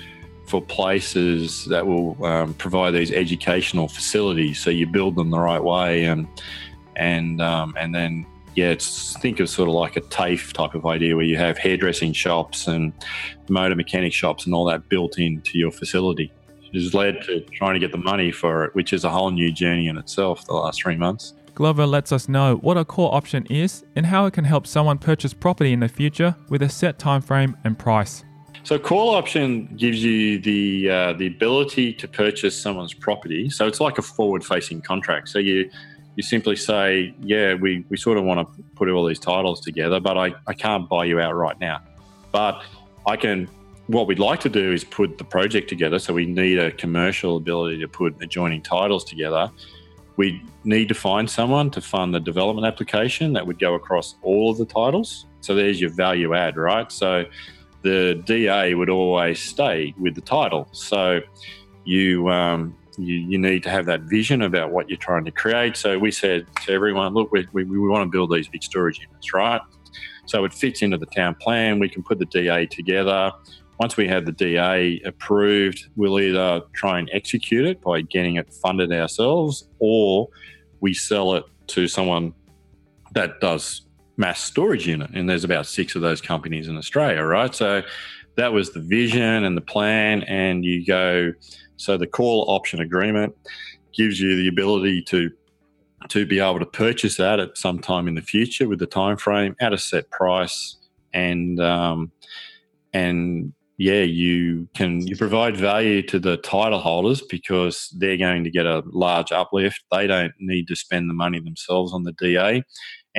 for 0.48 0.62
places 0.62 1.66
that 1.66 1.86
will 1.86 2.26
um, 2.26 2.56
provide 2.56 2.92
these 2.92 3.12
educational 3.12 3.88
facilities. 3.88 4.60
So 4.60 4.72
you 4.72 4.88
build 4.88 5.16
them 5.16 5.30
the 5.30 5.40
right 5.40 5.64
way, 5.64 6.06
and 6.06 6.28
and 6.96 7.42
um, 7.42 7.76
and 7.78 7.94
then 7.94 8.26
yeah, 8.56 8.70
it's 8.70 9.16
think 9.18 9.40
of 9.40 9.50
sort 9.50 9.70
of 9.70 9.76
like 9.76 9.96
a 9.96 10.02
TAFE 10.02 10.54
type 10.54 10.74
of 10.74 10.86
idea 10.86 11.16
where 11.16 11.26
you 11.26 11.38
have 11.38 11.58
hairdressing 11.58 12.14
shops 12.14 12.68
and 12.68 12.94
motor 13.48 13.76
mechanic 13.76 14.12
shops 14.12 14.46
and 14.46 14.56
all 14.56 14.66
that 14.66 14.90
built 14.90 15.20
into 15.20 15.58
your 15.58 15.72
facility. 15.72 16.32
It 16.74 16.82
has 16.82 16.94
led 16.94 17.22
to 17.24 17.42
trying 17.52 17.74
to 17.74 17.80
get 17.80 17.92
the 17.92 17.98
money 17.98 18.32
for 18.32 18.66
it, 18.66 18.76
which 18.76 18.94
is 18.94 19.04
a 19.04 19.10
whole 19.10 19.32
new 19.32 19.52
journey 19.52 19.88
in 19.88 19.98
itself. 19.98 20.46
The 20.46 20.54
last 20.54 20.82
three 20.82 20.98
months. 20.98 21.34
Glover 21.54 21.86
lets 21.86 22.12
us 22.12 22.30
know 22.30 22.56
what 22.56 22.78
a 22.78 22.86
call 22.86 23.12
option 23.12 23.46
is 23.48 23.84
and 23.96 24.06
how 24.06 24.26
it 24.26 24.34
can 24.34 24.46
help 24.46 24.66
someone 24.66 24.98
purchase 24.98 25.34
property 25.34 25.74
in 25.74 25.82
the 25.82 25.90
future 25.90 26.36
with 26.48 26.62
a 26.62 26.70
set 26.70 26.98
time 26.98 27.22
frame 27.22 27.58
and 27.66 27.78
price. 27.78 28.24
So 28.64 28.78
call 28.78 29.16
option 29.16 29.74
gives 29.76 30.04
you 30.04 30.40
the 30.40 30.90
uh, 30.90 31.14
the 31.14 31.28
ability 31.28 31.94
to 31.94 32.08
purchase 32.08 32.60
someone's 32.60 32.94
property. 32.94 33.50
So 33.50 33.68
it's 33.68 33.80
like 33.80 33.98
a 33.98 34.02
forward 34.02 34.44
facing 34.44 34.82
contract. 34.82 35.30
So 35.30 35.40
you 35.40 35.70
you 36.16 36.24
simply 36.24 36.56
say, 36.56 37.16
yeah, 37.22 37.54
we, 37.54 37.86
we 37.88 37.96
sort 37.96 38.18
of 38.18 38.26
want 38.26 38.46
to 38.46 38.64
put 38.76 38.90
all 38.90 39.06
these 39.06 39.20
titles 39.20 39.62
together, 39.62 40.02
but 40.02 40.18
I, 40.18 40.34
I 40.48 40.54
can't 40.54 40.90
buy 40.90 41.06
you 41.06 41.20
out 41.22 41.34
right 41.34 41.58
now. 41.62 41.82
But 42.34 42.62
I 43.08 43.16
can 43.16 43.48
what 43.88 44.06
we'd 44.06 44.20
like 44.20 44.40
to 44.42 44.50
do 44.50 44.72
is 44.72 44.84
put 44.84 45.18
the 45.18 45.24
project 45.24 45.68
together. 45.68 45.98
So 45.98 46.14
we 46.14 46.28
need 46.28 46.60
a 46.60 46.72
commercial 46.72 47.38
ability 47.38 47.80
to 47.80 47.88
put 47.88 48.22
adjoining 48.22 48.62
titles 48.62 49.04
together. 49.04 49.50
We 50.16 50.44
need 50.64 50.90
to 50.90 50.94
find 50.94 51.28
someone 51.28 51.72
to 51.72 51.82
fund 51.82 52.14
the 52.14 52.20
development 52.20 52.68
application 52.68 53.34
that 53.34 53.48
would 53.48 53.58
go 53.58 53.74
across 53.74 54.16
all 54.22 54.52
of 54.52 54.60
the 54.60 54.66
titles. 54.66 55.26
So 55.42 55.56
there's 55.56 55.82
your 55.82 55.90
value 55.90 56.36
add, 56.36 56.56
right? 56.56 56.92
So 56.92 57.26
the 57.82 58.22
DA 58.26 58.74
would 58.74 58.90
always 58.90 59.42
stay 59.42 59.94
with 59.98 60.16
the 60.16 60.22
title. 60.22 60.68
So 60.72 61.22
you 61.86 62.30
um, 62.30 62.76
you, 63.00 63.16
you 63.16 63.38
need 63.38 63.64
to 63.64 63.70
have 63.70 63.86
that 63.86 64.02
vision 64.02 64.42
about 64.42 64.72
what 64.72 64.90
you're 64.90 64.98
trying 64.98 65.26
to 65.26 65.32
create. 65.32 65.78
So 65.78 65.98
we 65.98 66.12
said 66.12 66.46
to 66.66 66.74
everyone, 66.74 67.14
look, 67.14 67.32
we, 67.32 67.48
we, 67.54 67.64
we 67.64 67.80
want 67.80 68.04
to 68.04 68.10
build 68.10 68.32
these 68.32 68.48
big 68.48 68.62
storage 68.64 69.00
units, 69.00 69.34
right? 69.34 69.62
So 70.26 70.46
it 70.46 70.54
fits 70.54 70.82
into 70.82 70.98
the 70.98 71.06
town 71.08 71.36
plan. 71.36 71.80
We 71.80 71.90
can 71.90 72.04
put 72.04 72.20
the 72.20 72.26
DA 72.26 72.66
together. 72.66 73.32
Once 73.80 73.96
we 73.96 74.08
have 74.08 74.26
the 74.26 74.34
DA 74.34 75.02
approved, 75.06 75.88
we'll 75.96 76.20
either 76.20 76.62
try 76.74 77.00
and 77.00 77.10
execute 77.14 77.66
it 77.66 77.82
by 77.82 78.02
getting 78.02 78.36
it 78.36 78.54
funded 78.62 78.92
ourselves 78.92 79.70
or 79.80 80.28
we 80.82 80.94
sell 80.94 81.36
it 81.36 81.46
to 81.68 81.88
someone 81.88 82.34
that 83.14 83.40
does 83.40 83.88
mass 84.20 84.42
storage 84.42 84.86
unit. 84.86 85.10
And 85.14 85.28
there's 85.28 85.46
about 85.46 85.66
six 85.66 85.96
of 85.96 86.02
those 86.02 86.22
companies 86.22 86.68
in 86.68 86.78
Australia, 86.78 87.24
right? 87.24 87.56
So 87.56 87.82
that 88.36 88.52
was 88.52 88.74
the 88.74 88.82
vision 88.82 89.46
and 89.46 89.58
the 89.58 89.62
plan. 89.62 90.24
And 90.24 90.64
you 90.64 90.86
go, 90.86 91.32
so 91.78 91.98
the 91.98 92.06
call 92.06 92.46
option 92.50 92.82
agreement 92.82 93.34
gives 93.94 94.20
you 94.20 94.36
the 94.36 94.48
ability 94.48 95.02
to 95.04 95.32
to 96.08 96.26
be 96.26 96.40
able 96.40 96.60
to 96.60 96.66
purchase 96.66 97.18
that 97.18 97.40
at 97.40 97.58
some 97.58 97.80
time 97.80 98.08
in 98.08 98.16
the 98.16 98.22
future 98.22 98.70
with 98.70 98.80
the 98.80 98.86
time 98.86 99.18
frame 99.18 99.54
at 99.60 99.74
a 99.74 99.78
set 99.78 100.10
price 100.10 100.78
and 101.14 101.60
um, 101.60 102.12
and 102.94 103.54
yeah, 103.80 104.02
you 104.02 104.68
can 104.76 105.08
you 105.08 105.16
provide 105.16 105.56
value 105.56 106.02
to 106.04 106.20
the 106.20 106.36
title 106.38 106.80
holders 106.80 107.22
because 107.22 107.96
they're 107.98 108.18
going 108.18 108.44
to 108.44 108.52
get 108.52 108.66
a 108.66 108.84
large 108.88 109.32
uplift. 109.32 109.82
They 109.90 110.06
don't 110.06 110.34
need 110.38 110.68
to 110.68 110.76
spend 110.76 111.10
the 111.10 111.14
money 111.14 111.40
themselves 111.40 111.94
on 111.94 112.04
the 112.04 112.12
DA, 112.12 112.62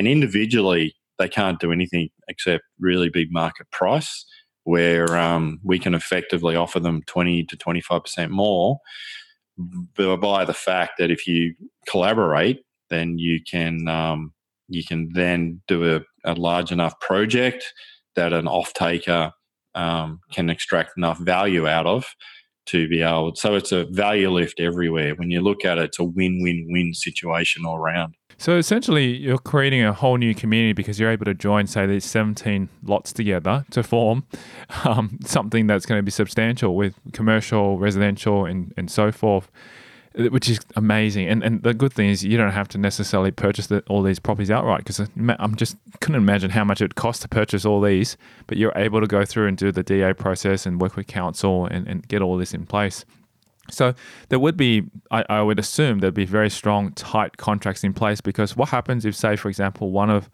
and 0.00 0.09
individually 0.09 0.95
they 1.19 1.28
can't 1.28 1.61
do 1.61 1.71
anything 1.71 2.09
except 2.26 2.64
really 2.78 3.11
big 3.11 3.28
market 3.30 3.71
price, 3.71 4.25
where 4.64 5.14
um, 5.14 5.61
we 5.62 5.78
can 5.78 5.95
effectively 5.95 6.57
offer 6.57 6.80
them 6.80 7.02
twenty 7.07 7.45
to 7.45 7.57
twenty 7.57 7.83
five 7.83 8.02
percent 8.02 8.33
more 8.33 8.78
by 9.59 10.45
the 10.47 10.54
fact 10.54 10.92
that 10.99 11.11
if 11.11 11.26
you 11.26 11.54
collaborate, 11.87 12.61
then 12.88 13.19
you 13.19 13.40
can 13.42 13.87
um, 13.88 14.33
you 14.69 14.83
can 14.83 15.11
then 15.12 15.61
do 15.69 15.97
a, 15.97 16.00
a 16.25 16.33
large 16.33 16.73
enough 16.73 16.99
project 17.00 17.75
that 18.16 18.33
an 18.33 18.49
off 18.49 18.73
taker 18.73 19.33
um, 19.75 20.21
can 20.33 20.49
extract 20.49 20.92
enough 20.97 21.19
value 21.19 21.69
out 21.69 21.87
of 21.87 22.07
to 22.66 22.88
be 22.88 23.02
able. 23.02 23.35
So 23.35 23.54
it's 23.54 23.73
a 23.73 23.85
value 23.90 24.30
lift 24.30 24.61
everywhere. 24.61 25.14
When 25.16 25.30
you 25.30 25.42
look 25.42 25.64
at 25.64 25.78
it, 25.78 25.85
it's 25.85 25.99
a 25.99 26.04
win-win-win 26.04 26.95
situation 26.95 27.66
all 27.66 27.76
around. 27.76 28.14
So 28.40 28.56
essentially, 28.56 29.18
you're 29.18 29.37
creating 29.37 29.85
a 29.85 29.92
whole 29.92 30.16
new 30.16 30.35
community 30.35 30.73
because 30.73 30.99
you're 30.99 31.11
able 31.11 31.26
to 31.26 31.35
join, 31.35 31.66
say, 31.66 31.85
these 31.85 32.06
17 32.06 32.70
lots 32.82 33.12
together 33.12 33.66
to 33.73 33.82
form 33.82 34.25
um, 34.85 35.18
something 35.26 35.66
that's 35.66 35.85
going 35.85 35.99
to 35.99 36.02
be 36.02 36.11
substantial 36.11 36.75
with 36.75 36.94
commercial, 37.12 37.76
residential, 37.76 38.47
and, 38.47 38.73
and 38.78 38.90
so 38.90 39.12
forth 39.12 39.50
which 40.14 40.49
is 40.49 40.59
amazing. 40.75 41.28
And 41.28 41.44
and 41.44 41.62
the 41.62 41.73
good 41.73 41.92
thing 41.92 42.09
is 42.09 42.25
you 42.25 42.37
don't 42.37 42.50
have 42.50 42.66
to 42.68 42.78
necessarily 42.78 43.30
purchase 43.30 43.68
the, 43.68 43.85
all 43.88 44.02
these 44.02 44.18
properties 44.18 44.50
outright 44.50 44.78
because 44.78 45.09
I'm 45.38 45.54
just 45.54 45.76
couldn't 46.00 46.20
imagine 46.20 46.50
how 46.50 46.64
much 46.64 46.80
it 46.80 46.97
costs 46.97 47.23
to 47.23 47.28
purchase 47.28 47.64
all 47.64 47.80
these. 47.80 48.16
But 48.49 48.59
you're 48.59 48.73
able 48.75 49.00
to 49.00 49.06
go 49.06 49.25
through 49.25 49.47
and 49.47 49.56
do 49.56 49.70
the 49.70 49.85
DA 49.85 50.12
process 50.14 50.66
and 50.66 50.80
work 50.80 50.97
with 50.97 51.06
council 51.06 51.66
and, 51.66 51.87
and 51.87 52.09
get 52.09 52.23
all 52.23 52.37
this 52.37 52.52
in 52.52 52.66
place. 52.66 53.04
So 53.70 53.94
there 54.28 54.38
would 54.38 54.56
be, 54.56 54.84
I, 55.10 55.24
I 55.28 55.42
would 55.42 55.58
assume, 55.58 55.98
there'd 56.00 56.14
be 56.14 56.24
very 56.24 56.50
strong, 56.50 56.92
tight 56.92 57.36
contracts 57.36 57.84
in 57.84 57.92
place 57.92 58.20
because 58.20 58.56
what 58.56 58.68
happens 58.70 59.04
if, 59.04 59.14
say, 59.14 59.36
for 59.36 59.48
example, 59.48 59.90
one 59.90 60.10
of 60.10 60.30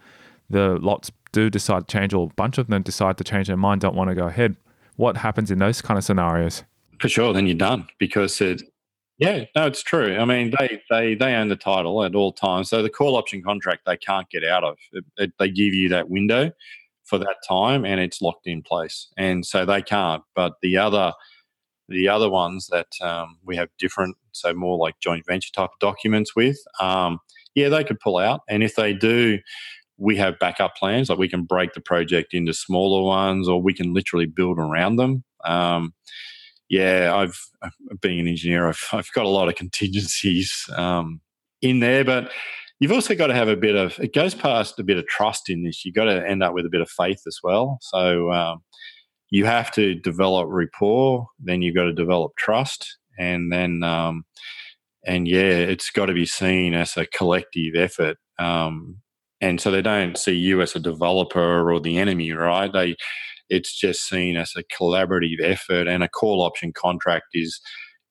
the 0.50 0.78
lots 0.80 1.10
do 1.32 1.50
decide 1.50 1.88
to 1.88 1.92
change, 1.92 2.14
or 2.14 2.26
a 2.26 2.34
bunch 2.34 2.58
of 2.58 2.68
them 2.68 2.82
decide 2.82 3.18
to 3.18 3.24
change 3.24 3.48
their 3.48 3.56
mind, 3.56 3.80
don't 3.80 3.94
want 3.94 4.08
to 4.08 4.14
go 4.14 4.26
ahead? 4.26 4.56
What 4.96 5.18
happens 5.18 5.50
in 5.50 5.58
those 5.58 5.82
kind 5.82 5.98
of 5.98 6.04
scenarios? 6.04 6.64
For 7.00 7.08
sure, 7.08 7.32
then 7.32 7.46
you're 7.46 7.56
done 7.56 7.86
because 7.98 8.40
it, 8.40 8.62
yeah, 9.18 9.44
no, 9.54 9.66
it's 9.66 9.82
true. 9.82 10.16
I 10.16 10.24
mean, 10.24 10.52
they 10.58 10.80
they 10.90 11.14
they 11.14 11.34
own 11.34 11.48
the 11.48 11.56
title 11.56 12.02
at 12.04 12.14
all 12.14 12.32
times. 12.32 12.70
So 12.70 12.82
the 12.82 12.90
call 12.90 13.16
option 13.16 13.42
contract 13.42 13.82
they 13.86 13.96
can't 13.96 14.28
get 14.30 14.44
out 14.44 14.64
of. 14.64 14.78
It, 14.92 15.04
it, 15.16 15.32
they 15.38 15.48
give 15.48 15.74
you 15.74 15.88
that 15.90 16.08
window 16.08 16.52
for 17.04 17.18
that 17.18 17.36
time, 17.46 17.84
and 17.84 18.00
it's 18.00 18.20
locked 18.20 18.46
in 18.46 18.62
place. 18.62 19.08
And 19.16 19.44
so 19.44 19.64
they 19.64 19.82
can't. 19.82 20.22
But 20.34 20.54
the 20.62 20.76
other 20.78 21.12
the 21.88 22.08
other 22.08 22.28
ones 22.28 22.68
that 22.72 22.88
um, 23.00 23.38
we 23.44 23.56
have 23.56 23.68
different, 23.78 24.16
so 24.32 24.52
more 24.52 24.76
like 24.76 24.98
joint 25.00 25.24
venture 25.26 25.52
type 25.52 25.70
documents 25.80 26.34
with, 26.34 26.58
um, 26.80 27.18
yeah, 27.54 27.68
they 27.68 27.84
could 27.84 28.00
pull 28.00 28.18
out. 28.18 28.40
And 28.48 28.62
if 28.62 28.76
they 28.76 28.92
do, 28.92 29.38
we 29.98 30.16
have 30.16 30.38
backup 30.38 30.76
plans. 30.76 31.08
Like 31.08 31.18
we 31.18 31.28
can 31.28 31.44
break 31.44 31.72
the 31.72 31.80
project 31.80 32.34
into 32.34 32.52
smaller 32.52 33.02
ones, 33.02 33.48
or 33.48 33.62
we 33.62 33.72
can 33.72 33.94
literally 33.94 34.26
build 34.26 34.58
around 34.58 34.96
them. 34.96 35.24
Um, 35.44 35.94
yeah, 36.68 37.14
I've 37.14 37.40
being 38.00 38.20
an 38.20 38.28
engineer, 38.28 38.68
I've, 38.68 38.88
I've 38.92 39.12
got 39.12 39.24
a 39.24 39.30
lot 39.30 39.48
of 39.48 39.54
contingencies 39.54 40.68
um, 40.76 41.20
in 41.62 41.80
there, 41.80 42.04
but 42.04 42.30
you've 42.80 42.92
also 42.92 43.14
got 43.14 43.28
to 43.28 43.34
have 43.34 43.48
a 43.48 43.56
bit 43.56 43.74
of 43.74 43.98
it 43.98 44.12
goes 44.12 44.34
past 44.34 44.78
a 44.78 44.84
bit 44.84 44.98
of 44.98 45.06
trust 45.06 45.48
in 45.48 45.64
this. 45.64 45.84
You've 45.84 45.94
got 45.94 46.04
to 46.04 46.28
end 46.28 46.42
up 46.42 46.54
with 46.54 46.66
a 46.66 46.70
bit 46.70 46.80
of 46.80 46.90
faith 46.90 47.22
as 47.26 47.38
well. 47.42 47.78
So 47.80 48.32
um, 48.32 48.62
you 49.36 49.44
have 49.44 49.70
to 49.70 49.94
develop 49.94 50.48
rapport, 50.48 51.26
then 51.38 51.60
you've 51.60 51.74
got 51.74 51.84
to 51.84 51.92
develop 51.92 52.32
trust, 52.38 52.96
and 53.18 53.52
then 53.52 53.82
um, 53.82 54.24
and 55.06 55.28
yeah, 55.28 55.58
it's 55.72 55.90
got 55.90 56.06
to 56.06 56.14
be 56.14 56.24
seen 56.24 56.72
as 56.72 56.96
a 56.96 57.04
collective 57.04 57.74
effort. 57.76 58.16
Um, 58.38 59.02
and 59.42 59.60
so 59.60 59.70
they 59.70 59.82
don't 59.82 60.16
see 60.16 60.32
you 60.32 60.62
as 60.62 60.74
a 60.74 60.80
developer 60.80 61.70
or 61.70 61.78
the 61.80 61.98
enemy, 61.98 62.32
right? 62.32 62.72
They 62.72 62.96
it's 63.50 63.78
just 63.78 64.08
seen 64.08 64.38
as 64.38 64.54
a 64.56 64.64
collaborative 64.74 65.42
effort, 65.42 65.86
and 65.86 66.02
a 66.02 66.08
call 66.08 66.40
option 66.40 66.72
contract 66.72 67.26
is 67.34 67.60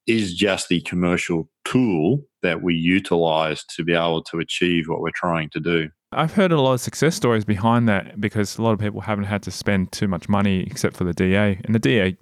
is 0.06 0.36
just 0.36 0.70
the 0.70 0.82
commercial 0.82 1.50
tool 1.64 2.20
that 2.44 2.62
we 2.62 2.76
utilize 2.76 3.66
to 3.76 3.84
be 3.84 3.94
able 3.96 4.22
to 4.26 4.38
achieve 4.38 4.84
what 4.88 5.02
we're 5.02 5.10
trying 5.16 5.50
to 5.50 5.60
do. 5.60 5.90
I've 6.12 6.34
heard 6.34 6.52
a 6.52 6.62
lot 6.62 6.74
of 6.74 6.82
success 6.82 7.16
stories 7.16 7.44
behind 7.44 7.90
that 7.90 8.22
because 8.22 8.58
a 8.58 8.62
lot 8.62 8.72
of 8.72 8.80
people 8.80 9.02
haven't 9.02 9.26
had 9.26 9.44
to 9.44 9.52
spend 9.52 9.92
too 9.92 10.08
much 10.08 10.30
money 10.30 10.62
except 10.62 10.96
for 10.96 11.04
the 11.04 11.14
DA. 11.14 11.60
And 11.66 11.76
the 11.76 11.80
DA, 11.80 12.18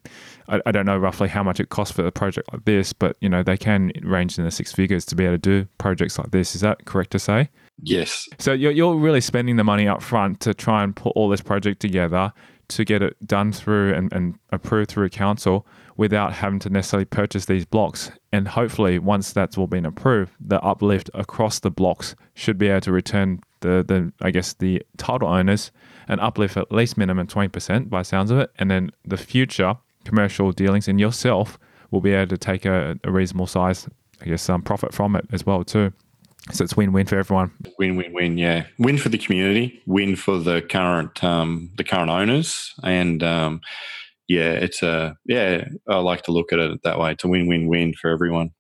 I, 0.48 0.62
I, 0.66 0.72
don't 0.72 0.86
know 0.86 0.98
roughly 0.98 1.28
how 1.28 1.44
much 1.44 1.60
it 1.60 1.70
costs 1.70 1.96
for 1.96 2.06
a 2.06 2.12
project 2.12 2.52
like 2.52 2.66
this, 2.66 2.94
but 2.94 3.18
you 3.20 3.30
know 3.30 3.44
they 3.44 3.58
can 3.58 3.92
range 4.02 4.38
in 4.38 4.46
the 4.46 4.52
six 4.52 4.72
figures 4.72 5.06
to 5.06 5.16
be 5.16 5.26
able 5.26 5.36
to 5.36 5.38
do 5.38 5.68
projects 5.78 6.18
like 6.18 6.32
this. 6.32 6.56
Is 6.56 6.62
that 6.62 6.86
correct 6.86 7.12
to 7.12 7.20
say? 7.20 7.50
Yes. 7.82 8.28
So 8.40 8.54
you're, 8.54 8.72
you're 8.72 8.96
really 8.96 9.22
spending 9.22 9.58
the 9.58 9.64
money 9.64 9.88
up 9.88 10.02
front 10.02 10.40
to 10.42 10.54
try 10.54 10.84
and 10.84 10.96
put 10.96 11.14
all 11.16 11.30
this 11.30 11.42
project 11.42 11.80
together 11.80 12.32
to 12.70 12.86
get 12.86 13.02
it 13.02 13.16
done 13.28 13.52
through 13.52 13.94
and, 13.94 14.12
and 14.14 14.40
approved 14.52 14.90
through 14.90 15.10
council 15.10 15.68
without 15.98 16.34
having 16.34 16.60
to 16.60 16.70
necessarily 16.70 17.06
purchase 17.06 17.46
these 17.46 17.66
blocks. 17.66 18.12
And 18.32 18.48
hopefully, 18.48 18.98
once 19.00 19.34
that's 19.34 19.58
all 19.58 19.68
been 19.68 19.86
approved, 19.86 20.32
the 20.40 20.62
uplift 20.62 21.10
across 21.14 21.60
the 21.60 21.70
blocks 21.70 22.16
should 22.34 22.58
be 22.58 22.70
able 22.70 22.82
to 22.82 22.92
return 22.92 23.42
the, 23.64 23.84
the 23.88 24.14
I 24.22 24.30
guess 24.30 24.54
the 24.54 24.84
title 24.98 25.28
owners 25.28 25.72
an 26.08 26.20
uplift 26.20 26.58
at 26.58 26.72
least 26.72 26.98
minimum 26.98 27.28
20% 27.28 27.90
by 27.90 28.02
sounds 28.02 28.32
of 28.32 28.40
it. 28.40 28.52
And 28.60 28.70
then 28.70 28.92
the 29.06 29.18
future 29.18 29.78
commercial 30.06 30.52
dealings 30.52 30.88
and 30.88 31.00
yourself 31.00 31.58
will 31.92 32.02
be 32.02 32.12
able 32.12 32.30
to 32.30 32.38
take 32.38 32.66
a, 32.66 33.00
a 33.04 33.12
reasonable 33.12 33.48
size, 33.48 33.88
I 34.22 34.26
guess, 34.26 34.50
um, 34.50 34.62
profit 34.62 34.94
from 34.94 35.16
it 35.16 35.26
as 35.32 35.46
well 35.46 35.64
too. 35.64 35.94
So 36.52 36.64
it's 36.64 36.76
win-win 36.76 37.06
for 37.06 37.18
everyone. 37.18 37.52
Win-win-win, 37.80 38.38
yeah. 38.38 38.66
Win 38.78 38.98
for 38.98 39.08
the 39.08 39.18
community, 39.18 39.82
win 39.86 40.18
for 40.18 40.38
the 40.38 40.62
current 40.62 41.24
um, 41.24 41.70
the 41.78 41.86
current 41.86 42.10
owners, 42.10 42.74
and 42.84 43.24
um, 43.24 43.62
yeah, 44.28 44.52
it's 44.52 44.84
a 44.84 45.16
yeah. 45.26 45.64
I 45.88 46.00
like 46.00 46.24
to 46.24 46.34
look 46.34 46.52
at 46.52 46.60
it 46.60 46.82
that 46.84 47.00
way. 47.00 47.14
It's 47.14 47.24
a 47.24 47.30
win-win-win 47.30 47.94
for 47.94 48.10
everyone. 48.10 48.52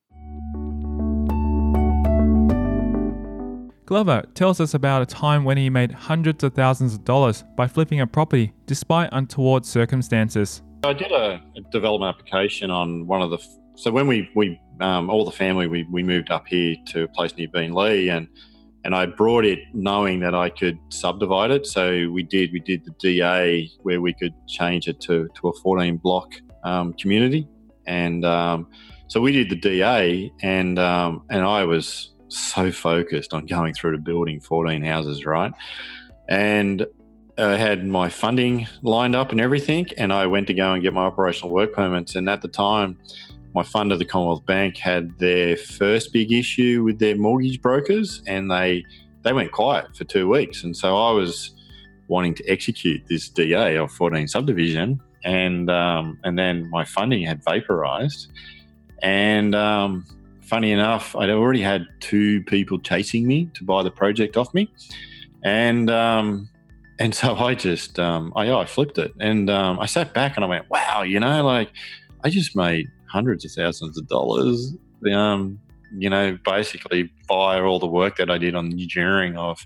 Glover 3.86 4.24
tells 4.34 4.62
us 4.62 4.74
about 4.74 5.02
a 5.02 5.06
time 5.06 5.44
when 5.44 5.58
he 5.58 5.70
made 5.70 5.92
hundreds 5.92 6.44
of 6.44 6.54
thousands 6.54 6.94
of 6.94 7.04
dollars 7.04 7.44
by 7.58 7.68
flipping 7.68 8.00
a 8.00 8.08
property 8.08 8.54
despite 8.66 9.10
untoward 9.12 9.66
circumstances. 9.66 10.62
I 10.84 10.94
did 10.94 11.12
a, 11.12 11.42
a 11.58 11.62
development 11.72 12.16
application 12.16 12.72
on 12.72 13.08
one 13.08 13.22
of 13.22 13.30
the. 13.30 13.40
So 13.76 13.92
when 13.92 14.08
we 14.08 14.30
we 14.36 14.60
um, 14.80 15.10
all 15.10 15.26
the 15.26 15.32
family 15.32 15.68
we, 15.68 15.84
we 15.92 16.02
moved 16.02 16.32
up 16.32 16.48
here 16.48 16.76
to 16.88 17.04
a 17.04 17.08
place 17.10 17.36
near 17.36 17.48
Beenleigh 17.48 18.16
and 18.16 18.28
and 18.86 18.94
I 18.94 19.06
brought 19.06 19.46
it 19.46 19.60
knowing 19.74 20.20
that 20.22 20.36
I 20.36 20.50
could 20.50 20.78
subdivide 20.90 21.52
it. 21.52 21.66
So 21.66 22.10
we 22.10 22.24
did. 22.24 22.52
We 22.52 22.60
did 22.60 22.84
the 22.86 22.92
DA 23.00 23.70
where 23.82 24.02
we 24.02 24.14
could 24.14 24.34
change 24.48 24.88
it 24.88 25.00
to 25.02 25.28
to 25.36 25.50
a 25.50 25.54
14 25.62 25.98
block 25.98 26.34
um, 26.64 26.94
community, 26.94 27.48
and 27.86 28.26
um, 28.26 28.68
so 29.08 29.22
we 29.22 29.32
did 29.32 29.50
the 29.50 29.56
DA, 29.56 30.32
and 30.42 30.80
um, 30.80 31.24
and 31.30 31.44
I 31.44 31.64
was 31.64 32.13
so 32.38 32.72
focused 32.72 33.34
on 33.34 33.46
going 33.46 33.74
through 33.74 33.92
to 33.94 33.98
building 33.98 34.40
14 34.40 34.84
houses, 34.84 35.26
right? 35.26 35.52
And 36.28 36.86
I 37.38 37.56
had 37.58 37.86
my 37.86 38.10
funding 38.10 38.68
lined 38.82 39.16
up 39.16 39.32
and 39.32 39.42
everything, 39.42 39.88
and 39.98 40.14
I 40.14 40.28
went 40.28 40.48
to 40.48 40.54
go 40.54 40.74
and 40.74 40.84
get 40.84 40.94
my 40.94 41.04
operational 41.04 41.54
work 41.54 41.74
permits. 41.74 42.16
And 42.16 42.30
at 42.30 42.42
the 42.42 42.48
time, 42.48 42.98
my 43.56 43.64
funder, 43.64 43.98
the 43.98 44.06
Commonwealth 44.06 44.46
Bank, 44.46 44.78
had 44.78 45.18
their 45.20 45.58
first 45.58 46.14
big 46.14 46.32
issue 46.32 46.84
with 46.84 47.00
their 47.00 47.16
mortgage 47.16 47.62
brokers, 47.62 48.22
and 48.28 48.50
they 48.50 48.84
they 49.24 49.34
went 49.34 49.52
quiet 49.52 49.96
for 49.96 50.04
two 50.04 50.28
weeks. 50.28 50.64
And 50.64 50.76
so 50.76 50.98
I 50.98 51.12
was 51.12 51.52
wanting 52.08 52.36
to 52.36 52.48
execute 52.48 53.02
this 53.08 53.30
DA 53.30 53.78
of 53.78 53.92
14 53.92 54.28
subdivision, 54.28 55.02
and 55.24 55.70
um, 55.70 56.20
and 56.24 56.38
then 56.38 56.70
my 56.70 56.86
funding 56.86 57.26
had 57.26 57.44
vaporized. 57.44 58.32
And 59.02 59.56
um, 59.56 60.06
funny 60.44 60.72
enough, 60.72 61.16
I'd 61.16 61.30
already 61.30 61.62
had 61.62 61.88
two 62.00 62.44
people 62.44 62.80
chasing 62.80 63.28
me 63.28 63.50
to 63.56 63.64
buy 63.64 63.84
the 63.84 63.92
project 63.92 64.38
off 64.38 64.54
me, 64.54 64.72
and 65.44 65.90
um, 65.90 66.50
and 67.00 67.14
so 67.14 67.36
I 67.36 67.56
just 67.56 68.00
um, 68.00 68.34
I, 68.36 68.52
I 68.52 68.66
flipped 68.66 68.98
it, 68.98 69.14
and 69.20 69.50
um, 69.50 69.80
I 69.80 69.86
sat 69.86 70.14
back 70.14 70.36
and 70.36 70.46
I 70.46 70.48
went, 70.48 70.70
wow, 70.70 71.04
you 71.04 71.20
know, 71.20 71.44
like 71.46 71.72
I 72.24 72.30
just 72.30 72.56
made 72.56 72.88
hundreds 73.08 73.46
of 73.46 73.52
thousands 73.52 73.98
of 73.98 74.08
dollars. 74.08 74.76
Um, 75.12 75.60
you 75.96 76.10
know, 76.10 76.38
basically 76.44 77.12
via 77.28 77.62
all 77.62 77.80
the 77.80 77.88
work 77.88 78.18
that 78.18 78.32
I 78.32 78.38
did 78.38 78.56
on 78.56 78.70
the 78.70 78.82
engineering 78.82 79.38
of 79.38 79.66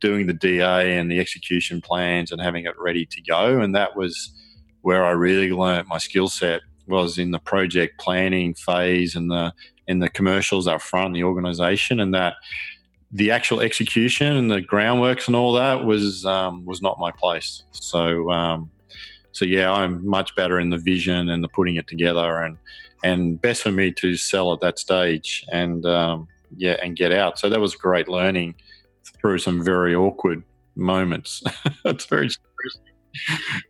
doing 0.00 0.26
the 0.26 0.32
DA 0.32 0.96
and 0.96 1.10
the 1.10 1.20
execution 1.20 1.80
plans 1.80 2.32
and 2.32 2.40
having 2.40 2.64
it 2.64 2.74
ready 2.78 3.06
to 3.06 3.20
go. 3.22 3.60
And 3.60 3.74
that 3.74 3.96
was 3.96 4.32
where 4.82 5.04
I 5.04 5.10
really 5.10 5.50
learned 5.50 5.88
my 5.88 5.98
skill 5.98 6.28
set 6.28 6.62
was 6.88 7.18
in 7.18 7.30
the 7.30 7.38
project 7.38 8.00
planning 8.00 8.54
phase 8.54 9.14
and 9.14 9.30
the 9.30 9.52
in 9.88 9.98
the 9.98 10.08
commercials 10.08 10.68
up 10.68 10.80
front, 10.80 11.14
the 11.14 11.24
organization, 11.24 11.98
and 11.98 12.14
that 12.14 12.34
the 13.10 13.30
actual 13.30 13.60
execution 13.60 14.36
and 14.36 14.50
the 14.50 14.60
groundworks 14.60 15.26
and 15.26 15.34
all 15.34 15.54
that 15.54 15.84
was 15.84 16.24
um, 16.26 16.64
was 16.64 16.82
not 16.82 16.98
my 17.00 17.10
place. 17.10 17.64
So 17.72 18.30
um, 18.30 18.70
so 19.32 19.44
yeah, 19.44 19.72
I'm 19.72 20.06
much 20.06 20.34
better 20.36 20.60
in 20.60 20.70
the 20.70 20.78
vision 20.78 21.30
and 21.30 21.42
the 21.42 21.48
putting 21.48 21.76
it 21.76 21.86
together 21.86 22.42
and 22.42 22.58
and 23.02 23.40
best 23.40 23.62
for 23.62 23.72
me 23.72 23.92
to 23.92 24.16
sell 24.16 24.52
at 24.52 24.60
that 24.60 24.78
stage 24.78 25.44
and 25.50 25.84
um, 25.86 26.28
yeah 26.56 26.76
and 26.82 26.96
get 26.96 27.12
out. 27.12 27.38
So 27.38 27.48
that 27.48 27.60
was 27.60 27.74
great 27.74 28.08
learning 28.08 28.54
through 29.20 29.38
some 29.38 29.64
very 29.64 29.94
awkward 29.94 30.42
moments. 30.76 31.42
it's 31.84 32.04
very 32.04 32.28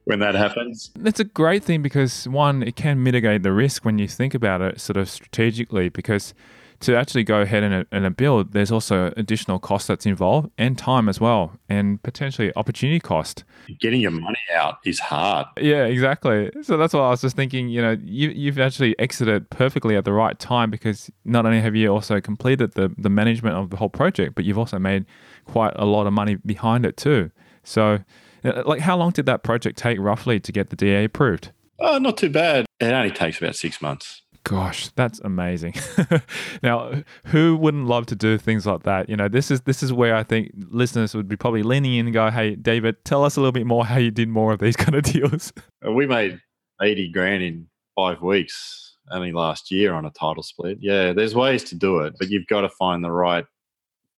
when 0.05 0.19
that 0.21 0.35
happens. 0.35 0.91
That's 0.97 1.21
a 1.21 1.25
great 1.25 1.65
thing 1.65 1.83
because 1.83 2.27
one, 2.29 2.63
it 2.63 2.77
can 2.77 3.03
mitigate 3.03 3.43
the 3.43 3.53
risk 3.53 3.85
when 3.85 3.99
you 3.99 4.09
think 4.09 4.35
about 4.35 4.61
it 4.61 4.81
sort 4.81 4.97
of 4.97 5.09
strategically 5.09 5.89
because 5.89 6.35
to 6.81 6.97
actually 6.97 7.25
go 7.25 7.41
ahead 7.41 7.63
and, 7.65 7.87
and 7.91 8.17
build, 8.17 8.53
there's 8.53 8.71
also 8.71 9.13
additional 9.17 9.59
cost 9.59 9.89
that's 9.89 10.07
involved 10.07 10.51
and 10.59 10.79
time 10.79 11.09
as 11.09 11.21
well, 11.21 11.59
and 11.69 12.01
potentially 12.03 12.53
opportunity 12.55 13.01
cost. 13.01 13.45
Getting 13.81 14.01
your 14.01 14.13
money 14.13 14.39
out 14.55 14.79
is 14.85 15.01
hard. 15.01 15.47
Yeah, 15.61 15.85
exactly. 15.85 16.51
So 16.63 16.77
that's 16.77 16.95
why 16.95 17.01
I 17.01 17.11
was 17.11 17.21
just 17.21 17.35
thinking, 17.35 17.69
you 17.69 17.83
know, 17.83 17.97
you, 18.05 18.29
you've 18.31 18.61
actually 18.61 18.97
exited 18.99 19.51
perfectly 19.51 19.97
at 19.97 20.05
the 20.05 20.13
right 20.13 20.39
time 20.39 20.71
because 20.71 21.11
not 21.25 21.47
only 21.47 21.61
have 21.61 21.75
you 21.75 21.89
also 21.89 22.21
completed 22.21 22.75
the, 22.75 22.95
the 22.97 23.11
management 23.11 23.57
of 23.57 23.71
the 23.71 23.77
whole 23.77 23.91
project, 23.91 24.37
but 24.37 24.45
you've 24.45 24.59
also 24.59 24.79
made 24.79 25.05
quite 25.47 25.73
a 25.77 25.85
lot 25.85 26.07
of 26.07 26.13
money 26.13 26.37
behind 26.37 26.87
it 26.87 26.97
too. 26.97 27.31
So, 27.65 27.99
like, 28.45 28.81
how 28.81 28.97
long 28.97 29.11
did 29.11 29.27
that 29.27 29.43
project 29.43 29.79
take 29.79 29.99
roughly 29.99 30.41
to 30.41 30.53
get 30.53 30.71
the 30.71 30.77
DA 30.77 31.05
approved? 31.05 31.53
Oh, 31.81 31.99
not 31.99 32.17
too 32.17 32.31
bad. 32.31 32.67
It 32.81 32.93
only 32.93 33.11
takes 33.11 33.39
about 33.39 33.57
six 33.57 33.81
months. 33.81 34.23
Gosh, 34.45 34.89
that's 34.97 35.21
amazing. 35.21 35.75
now, 36.63 37.03
who 37.27 37.57
wouldn't 37.57 37.87
love 37.87 38.07
to 38.07 38.17
do 38.17 38.39
things 38.39 38.67
like 38.67 38.85
that? 38.85 39.09
You 39.09 39.17
know, 39.17 39.29
this 39.29 39.51
is 39.51 39.61
this 39.63 39.83
is 39.83 39.93
where 39.93 40.17
I 40.17 40.23
think 40.23 40.53
listeners 40.71 41.15
would 41.15 41.29
be 41.29 41.37
probably 41.37 41.63
leaning 41.63 41.95
in 41.95 42.07
and 42.07 42.15
go, 42.15 42.31
"Hey, 42.31 42.55
David, 42.55 43.05
tell 43.05 43.25
us 43.25 43.37
a 43.37 43.41
little 43.41 43.53
bit 43.53 43.67
more 43.67 43.85
how 43.85 43.99
you 43.99 44.11
did 44.11 44.29
more 44.29 44.53
of 44.53 44.61
these 44.61 44.77
kind 44.77 44.95
of 44.95 45.03
deals." 45.03 45.53
Uh, 45.87 45.93
we 45.93 46.07
made 46.07 46.41
eighty 46.81 47.11
grand 47.11 47.43
in 47.43 47.67
five 47.95 48.23
weeks 48.23 48.97
only 49.11 49.33
last 49.33 49.71
year 49.71 49.93
on 49.93 50.07
a 50.07 50.11
title 50.11 50.43
split. 50.43 50.79
Yeah, 50.81 51.13
there's 51.13 51.35
ways 51.35 51.65
to 51.65 51.75
do 51.75 52.01
it, 52.01 52.15
but 52.19 52.31
you've 52.31 52.47
got 52.47 52.63
to 52.63 52.71
find 52.71 53.05
the 53.05 53.11
right 53.11 53.45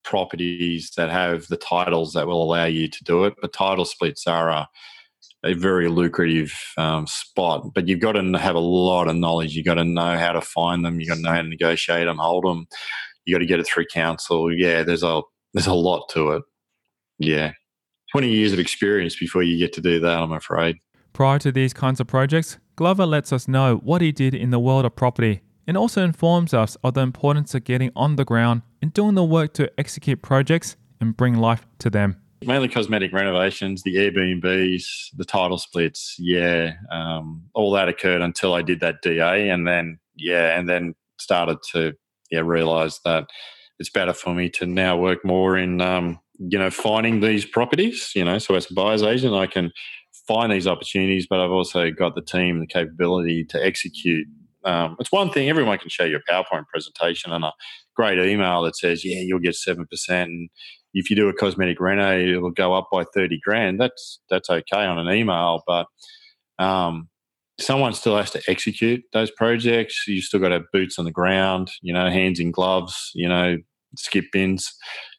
properties 0.09 0.91
that 0.97 1.11
have 1.11 1.47
the 1.47 1.57
titles 1.57 2.13
that 2.13 2.27
will 2.27 2.43
allow 2.43 2.65
you 2.65 2.87
to 2.87 3.03
do 3.03 3.25
it. 3.25 3.35
But 3.39 3.53
title 3.53 3.85
splits 3.85 4.25
are 4.27 4.49
a 4.49 4.67
a 5.43 5.53
very 5.53 5.87
lucrative 5.87 6.53
um, 6.77 7.07
spot. 7.07 7.73
But 7.73 7.87
you've 7.87 8.01
got 8.01 8.13
to 8.13 8.37
have 8.37 8.55
a 8.55 8.59
lot 8.59 9.07
of 9.07 9.15
knowledge. 9.15 9.55
You've 9.55 9.65
got 9.65 9.75
to 9.75 9.85
know 9.85 10.17
how 10.17 10.33
to 10.33 10.41
find 10.41 10.83
them. 10.83 10.99
You've 10.99 11.09
got 11.09 11.15
to 11.15 11.21
know 11.21 11.31
how 11.31 11.41
to 11.41 11.47
negotiate 11.47 12.07
them, 12.07 12.17
hold 12.17 12.43
them. 12.43 12.67
You've 13.23 13.35
got 13.35 13.39
to 13.39 13.45
get 13.45 13.59
it 13.59 13.67
through 13.67 13.85
council. 13.85 14.53
Yeah, 14.53 14.83
there's 14.83 15.03
a 15.03 15.21
there's 15.53 15.67
a 15.67 15.73
lot 15.73 16.09
to 16.09 16.31
it. 16.31 16.43
Yeah, 17.19 17.53
twenty 18.11 18.29
years 18.29 18.53
of 18.53 18.59
experience 18.59 19.15
before 19.15 19.43
you 19.43 19.57
get 19.57 19.73
to 19.73 19.81
do 19.81 19.99
that. 19.99 20.19
I'm 20.19 20.33
afraid. 20.33 20.77
Prior 21.13 21.39
to 21.39 21.51
these 21.51 21.73
kinds 21.73 21.99
of 21.99 22.07
projects, 22.07 22.57
Glover 22.75 23.05
lets 23.05 23.33
us 23.33 23.47
know 23.47 23.75
what 23.77 24.01
he 24.01 24.11
did 24.11 24.33
in 24.33 24.51
the 24.51 24.59
world 24.59 24.85
of 24.85 24.95
property 24.95 25.41
and 25.69 25.77
also 25.77 26.03
informs 26.03 26.51
us 26.51 26.75
of 26.83 26.95
the 26.95 27.01
importance 27.01 27.53
of 27.53 27.63
getting 27.63 27.91
on 27.95 28.15
the 28.15 28.25
ground 28.25 28.63
and 28.81 28.91
doing 28.91 29.13
the 29.13 29.23
work 29.23 29.53
to 29.53 29.71
execute 29.79 30.19
projects 30.19 30.75
and 30.99 31.15
bring 31.15 31.35
life 31.35 31.67
to 31.77 31.91
them. 31.91 32.19
Mainly 32.43 32.69
cosmetic 32.69 33.13
renovations, 33.13 33.83
the 33.83 33.97
Airbnbs, 33.97 34.83
the 35.15 35.25
title 35.25 35.59
splits. 35.59 36.15
Yeah, 36.17 36.73
um, 36.91 37.43
all 37.53 37.71
that 37.73 37.87
occurred 37.87 38.21
until 38.21 38.55
I 38.55 38.63
did 38.63 38.79
that 38.79 39.03
DA, 39.03 39.49
and 39.49 39.67
then 39.67 39.99
yeah, 40.15 40.57
and 40.57 40.67
then 40.67 40.95
started 41.19 41.59
to 41.73 41.93
yeah 42.31 42.39
realize 42.39 42.99
that 43.05 43.27
it's 43.77 43.91
better 43.91 44.13
for 44.13 44.33
me 44.33 44.49
to 44.49 44.65
now 44.65 44.97
work 44.97 45.23
more 45.23 45.55
in 45.55 45.81
um, 45.81 46.19
you 46.39 46.57
know 46.57 46.71
finding 46.71 47.19
these 47.19 47.45
properties. 47.45 48.11
You 48.15 48.25
know, 48.25 48.39
so 48.39 48.55
as 48.55 48.71
a 48.71 48.73
buyer's 48.73 49.03
agent, 49.03 49.35
I 49.35 49.45
can 49.45 49.71
find 50.27 50.51
these 50.51 50.65
opportunities, 50.65 51.27
but 51.29 51.39
I've 51.39 51.51
also 51.51 51.91
got 51.91 52.15
the 52.15 52.23
team, 52.23 52.59
the 52.59 52.67
capability 52.67 53.43
to 53.45 53.63
execute. 53.63 54.27
Um, 54.69 54.95
it's 54.99 55.11
one 55.11 55.31
thing 55.31 55.49
everyone 55.49 55.79
can 55.79 55.89
show 55.89 56.05
you 56.05 56.17
a 56.17 56.31
PowerPoint 56.31 56.67
presentation 56.67 57.31
and 57.31 57.43
a 57.43 57.53
great 57.95 58.19
email 58.19 58.61
that 58.63 58.75
says, 58.77 59.03
"Yeah, 59.03 59.21
you'll 59.21 59.39
get 59.39 59.55
seven 59.55 59.85
percent," 59.87 60.29
and 60.29 60.49
if 60.93 61.09
you 61.09 61.15
do 61.15 61.29
a 61.29 61.33
cosmetic 61.33 61.79
reno, 61.79 62.19
it'll 62.19 62.51
go 62.51 62.73
up 62.73 62.89
by 62.91 63.03
30 63.13 63.39
grand. 63.43 63.79
That's 63.79 64.19
that's 64.29 64.49
okay 64.49 64.85
on 64.85 64.99
an 64.99 65.13
email, 65.13 65.63
but 65.67 65.87
um, 66.59 67.09
someone 67.59 67.93
still 67.93 68.17
has 68.17 68.31
to 68.31 68.41
execute 68.47 69.03
those 69.13 69.31
projects. 69.31 70.05
You 70.07 70.21
still 70.21 70.39
got 70.39 70.49
to 70.49 70.55
have 70.55 70.71
boots 70.73 70.99
on 70.99 71.05
the 71.05 71.11
ground, 71.11 71.71
you 71.81 71.93
know, 71.93 72.09
hands 72.09 72.39
in 72.39 72.51
gloves, 72.51 73.11
you 73.13 73.27
know, 73.27 73.57
skip 73.97 74.25
bins, 74.31 74.73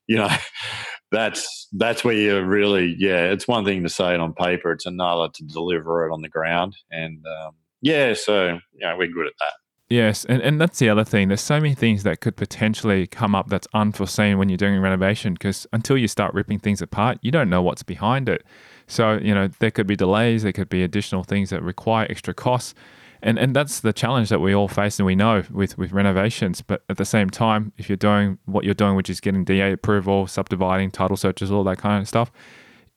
you 0.07 0.17
know. 0.17 0.31
that's 1.13 1.67
that's 1.73 2.05
where 2.05 2.15
you're 2.15 2.45
really, 2.45 2.95
yeah. 2.99 3.33
It's 3.33 3.49
one 3.49 3.65
thing 3.65 3.83
to 3.83 3.89
say 3.89 4.15
it 4.15 4.21
on 4.21 4.33
paper; 4.33 4.73
it's 4.73 4.87
another 4.87 5.29
to 5.35 5.45
deliver 5.45 6.07
it 6.07 6.13
on 6.13 6.23
the 6.23 6.29
ground. 6.29 6.77
And 6.91 7.25
um, 7.27 7.55
yeah, 7.81 8.15
so 8.15 8.59
yeah, 8.75 8.97
we're 8.97 9.09
good 9.09 9.27
at 9.27 9.33
that. 9.41 9.53
Yes, 9.91 10.25
and, 10.25 10.41
and 10.43 10.61
that's 10.61 10.79
the 10.79 10.89
other 10.89 11.05
thing. 11.05 11.29
There's 11.29 11.41
so 11.41 11.61
many 11.61 11.75
things 11.75 12.05
that 12.05 12.21
could 12.21 12.37
potentially 12.37 13.09
come 13.09 13.35
up 13.35 13.49
that's 13.49 13.67
unforeseen 13.75 14.39
when 14.39 14.49
you're 14.49 14.57
doing 14.57 14.81
renovation 14.81 15.33
because 15.33 15.67
until 15.73 15.99
you 15.99 16.07
start 16.07 16.33
ripping 16.33 16.61
things 16.61 16.81
apart, 16.81 17.19
you 17.23 17.33
don't 17.33 17.51
know 17.51 17.61
what's 17.61 17.83
behind 17.83 18.29
it. 18.29 18.45
So, 18.87 19.19
you 19.19 19.35
know, 19.35 19.49
there 19.59 19.73
could 19.73 19.89
be 19.89 19.97
delays, 19.97 20.45
there 20.45 20.53
could 20.53 20.69
be 20.69 20.85
additional 20.85 21.25
things 21.25 21.51
that 21.51 21.61
require 21.65 22.07
extra 22.09 22.33
costs. 22.33 22.73
And 23.21 23.37
and 23.37 23.55
that's 23.55 23.81
the 23.81 23.93
challenge 23.93 24.29
that 24.29 24.39
we 24.39 24.55
all 24.55 24.69
face 24.69 24.99
and 24.99 25.07
we 25.07 25.17
know 25.17 25.43
with, 25.51 25.77
with 25.77 25.91
renovations. 25.93 26.63
But 26.63 26.85
at 26.89 26.97
the 26.97 27.05
same 27.05 27.29
time, 27.29 27.73
if 27.77 27.89
you're 27.89 27.97
doing 27.97 28.39
what 28.47 28.65
you're 28.65 28.75
doing, 28.75 28.95
which 28.95 29.11
is 29.11 29.21
getting 29.21 29.45
DA 29.45 29.73
approval, 29.73 30.29
subdividing, 30.29 30.93
title 30.93 31.17
searches, 31.17 31.51
all 31.51 31.65
that 31.65 31.79
kind 31.79 32.01
of 32.01 32.09
stuff, 32.09 32.31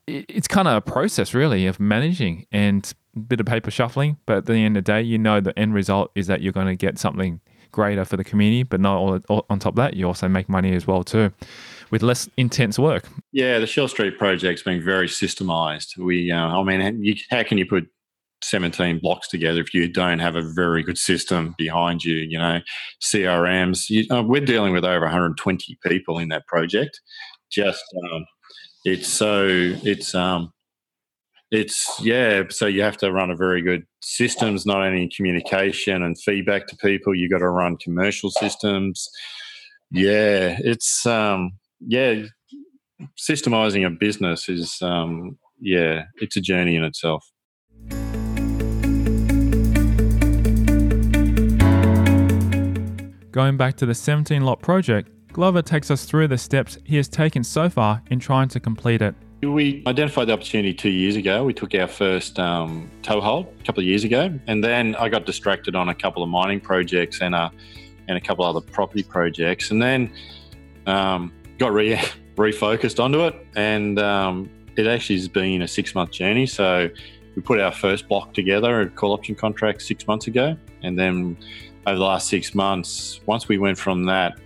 it's 0.08 0.48
kind 0.48 0.68
of 0.68 0.76
a 0.76 0.82
process 0.82 1.34
really 1.34 1.66
of 1.66 1.80
managing 1.80 2.46
and 2.52 2.94
a 3.16 3.20
bit 3.20 3.40
of 3.40 3.46
paper 3.46 3.72
shuffling, 3.72 4.18
but 4.26 4.38
at 4.38 4.46
the 4.46 4.56
end 4.56 4.78
of 4.78 4.84
the 4.84 4.92
day, 4.92 5.02
you 5.02 5.18
know 5.18 5.40
the 5.40 5.58
end 5.58 5.74
result 5.74 6.12
is 6.16 6.28
that 6.28 6.42
you're 6.42 6.54
going 6.54 6.68
to 6.68 6.76
get 6.76 6.98
something 6.98 7.40
greater 7.72 8.06
for 8.06 8.18
the 8.18 8.24
community. 8.24 8.64
But 8.64 8.80
not 8.80 8.98
all, 8.98 9.20
all, 9.30 9.46
on 9.50 9.60
top 9.60 9.74
of 9.74 9.78
that, 9.78 9.96
you 9.96 10.08
also 10.08 10.28
make 10.28 10.50
money 10.50 10.74
as 10.74 10.88
well 10.88 11.04
too, 11.04 11.32
with 11.92 12.02
less 12.02 12.30
intense 12.38 12.80
work. 12.80 13.08
Yeah, 13.32 13.60
the 13.60 13.68
Shell 13.68 13.90
Street 13.90 14.18
project's 14.18 14.64
been 14.64 14.84
very 14.84 15.08
systemized. 15.08 15.98
We, 15.98 16.32
uh, 16.32 16.38
I 16.38 16.64
mean, 16.64 17.04
you, 17.04 17.16
how 17.30 17.44
can 17.44 17.58
you 17.58 17.66
put 17.66 17.88
17 18.44 19.00
blocks 19.00 19.28
together 19.30 19.62
if 19.62 19.74
you 19.74 19.88
don't 19.88 20.20
have 20.20 20.36
a 20.36 20.42
very 20.42 20.84
good 20.84 20.98
system 20.98 21.56
behind 21.58 22.04
you? 22.04 22.16
You 22.16 22.40
know, 22.40 22.60
CRMs. 23.02 23.90
You, 23.90 24.06
uh, 24.10 24.24
we're 24.24 24.46
dealing 24.46 24.74
with 24.74 24.86
over 24.86 25.06
120 25.06 25.78
people 25.86 26.20
in 26.20 26.30
that 26.30 26.48
project. 26.48 27.00
Just 27.52 27.84
um, 28.12 28.26
it's 28.86 29.08
so 29.08 29.46
it's 29.84 30.14
um 30.14 30.52
it's 31.52 32.00
yeah 32.02 32.44
so 32.50 32.66
you 32.66 32.82
have 32.82 32.98
to 32.98 33.12
run 33.12 33.30
a 33.30 33.36
very 33.36 33.62
good 33.62 33.86
systems 34.02 34.66
not 34.66 34.82
only 34.82 35.04
in 35.04 35.10
communication 35.10 36.04
and 36.04 36.20
feedback 36.20 36.68
to 36.68 36.76
people 36.78 37.14
you 37.14 37.30
got 37.30 37.40
to 37.40 37.50
run 37.50 37.78
commercial 37.78 38.30
systems 38.32 39.10
yeah 39.92 40.58
it's 40.60 41.06
um 41.06 41.52
yeah 41.80 42.24
systemizing 43.18 43.86
a 43.86 43.90
business 43.90 44.50
is, 44.50 44.82
um, 44.82 45.38
yeah, 45.60 46.04
it's 46.18 46.38
a 46.38 46.42
journey 46.42 46.76
in 46.76 46.84
itself. 46.84 47.26
Going 53.32 53.58
back 53.58 53.78
to 53.78 53.86
the 53.86 53.96
17 53.96 54.44
lot 54.44 54.62
project, 54.62 55.10
Glover 55.34 55.64
takes 55.64 55.90
us 55.90 56.06
through 56.06 56.28
the 56.28 56.38
steps 56.38 56.78
he 56.84 56.96
has 56.96 57.08
taken 57.08 57.44
so 57.44 57.68
far 57.68 58.04
in 58.12 58.20
trying 58.20 58.48
to 58.50 58.60
complete 58.60 59.02
it. 59.02 59.16
We 59.42 59.84
identified 59.88 60.28
the 60.28 60.34
opportunity 60.34 60.76
two 60.76 60.92
years 60.92 61.16
ago. 61.16 61.44
We 61.44 61.56
took 61.56 61.74
our 61.74 61.88
first 61.88 62.38
um, 62.38 62.90
toehold 63.02 63.52
a 63.60 63.64
couple 63.64 63.82
of 63.82 63.88
years 63.88 64.04
ago, 64.04 64.40
and 64.46 64.64
then 64.64 64.96
I 64.96 65.10
got 65.10 65.26
distracted 65.26 65.76
on 65.76 65.90
a 65.90 65.96
couple 65.96 66.22
of 66.22 66.30
mining 66.30 66.62
projects 66.62 67.20
and 67.20 67.36
a 67.36 67.52
and 68.08 68.18
a 68.18 68.22
couple 68.22 68.46
other 68.46 68.62
property 68.62 69.02
projects, 69.02 69.72
and 69.72 69.82
then 69.82 70.14
um, 70.86 71.34
got 71.58 71.74
re- 71.74 71.96
refocused 72.36 73.04
onto 73.04 73.26
it. 73.26 73.36
And 73.56 73.98
um, 74.00 74.50
it 74.78 74.86
actually 74.86 75.18
has 75.18 75.28
been 75.28 75.64
a 75.64 75.68
six 75.68 75.96
month 75.96 76.12
journey. 76.12 76.46
So 76.46 76.90
we 77.36 77.42
put 77.42 77.60
our 77.60 77.72
first 77.72 78.08
block 78.08 78.34
together, 78.34 78.82
a 78.82 78.90
call 78.90 79.14
option 79.14 79.34
contract, 79.34 79.82
six 79.82 80.06
months 80.06 80.28
ago, 80.28 80.56
and 80.84 80.98
then 80.98 81.38
over 81.88 81.98
the 81.98 82.06
last 82.06 82.30
six 82.30 82.54
months, 82.54 83.20
once 83.26 83.48
we 83.48 83.58
went 83.58 83.78
from 83.78 84.06
that, 84.06 84.38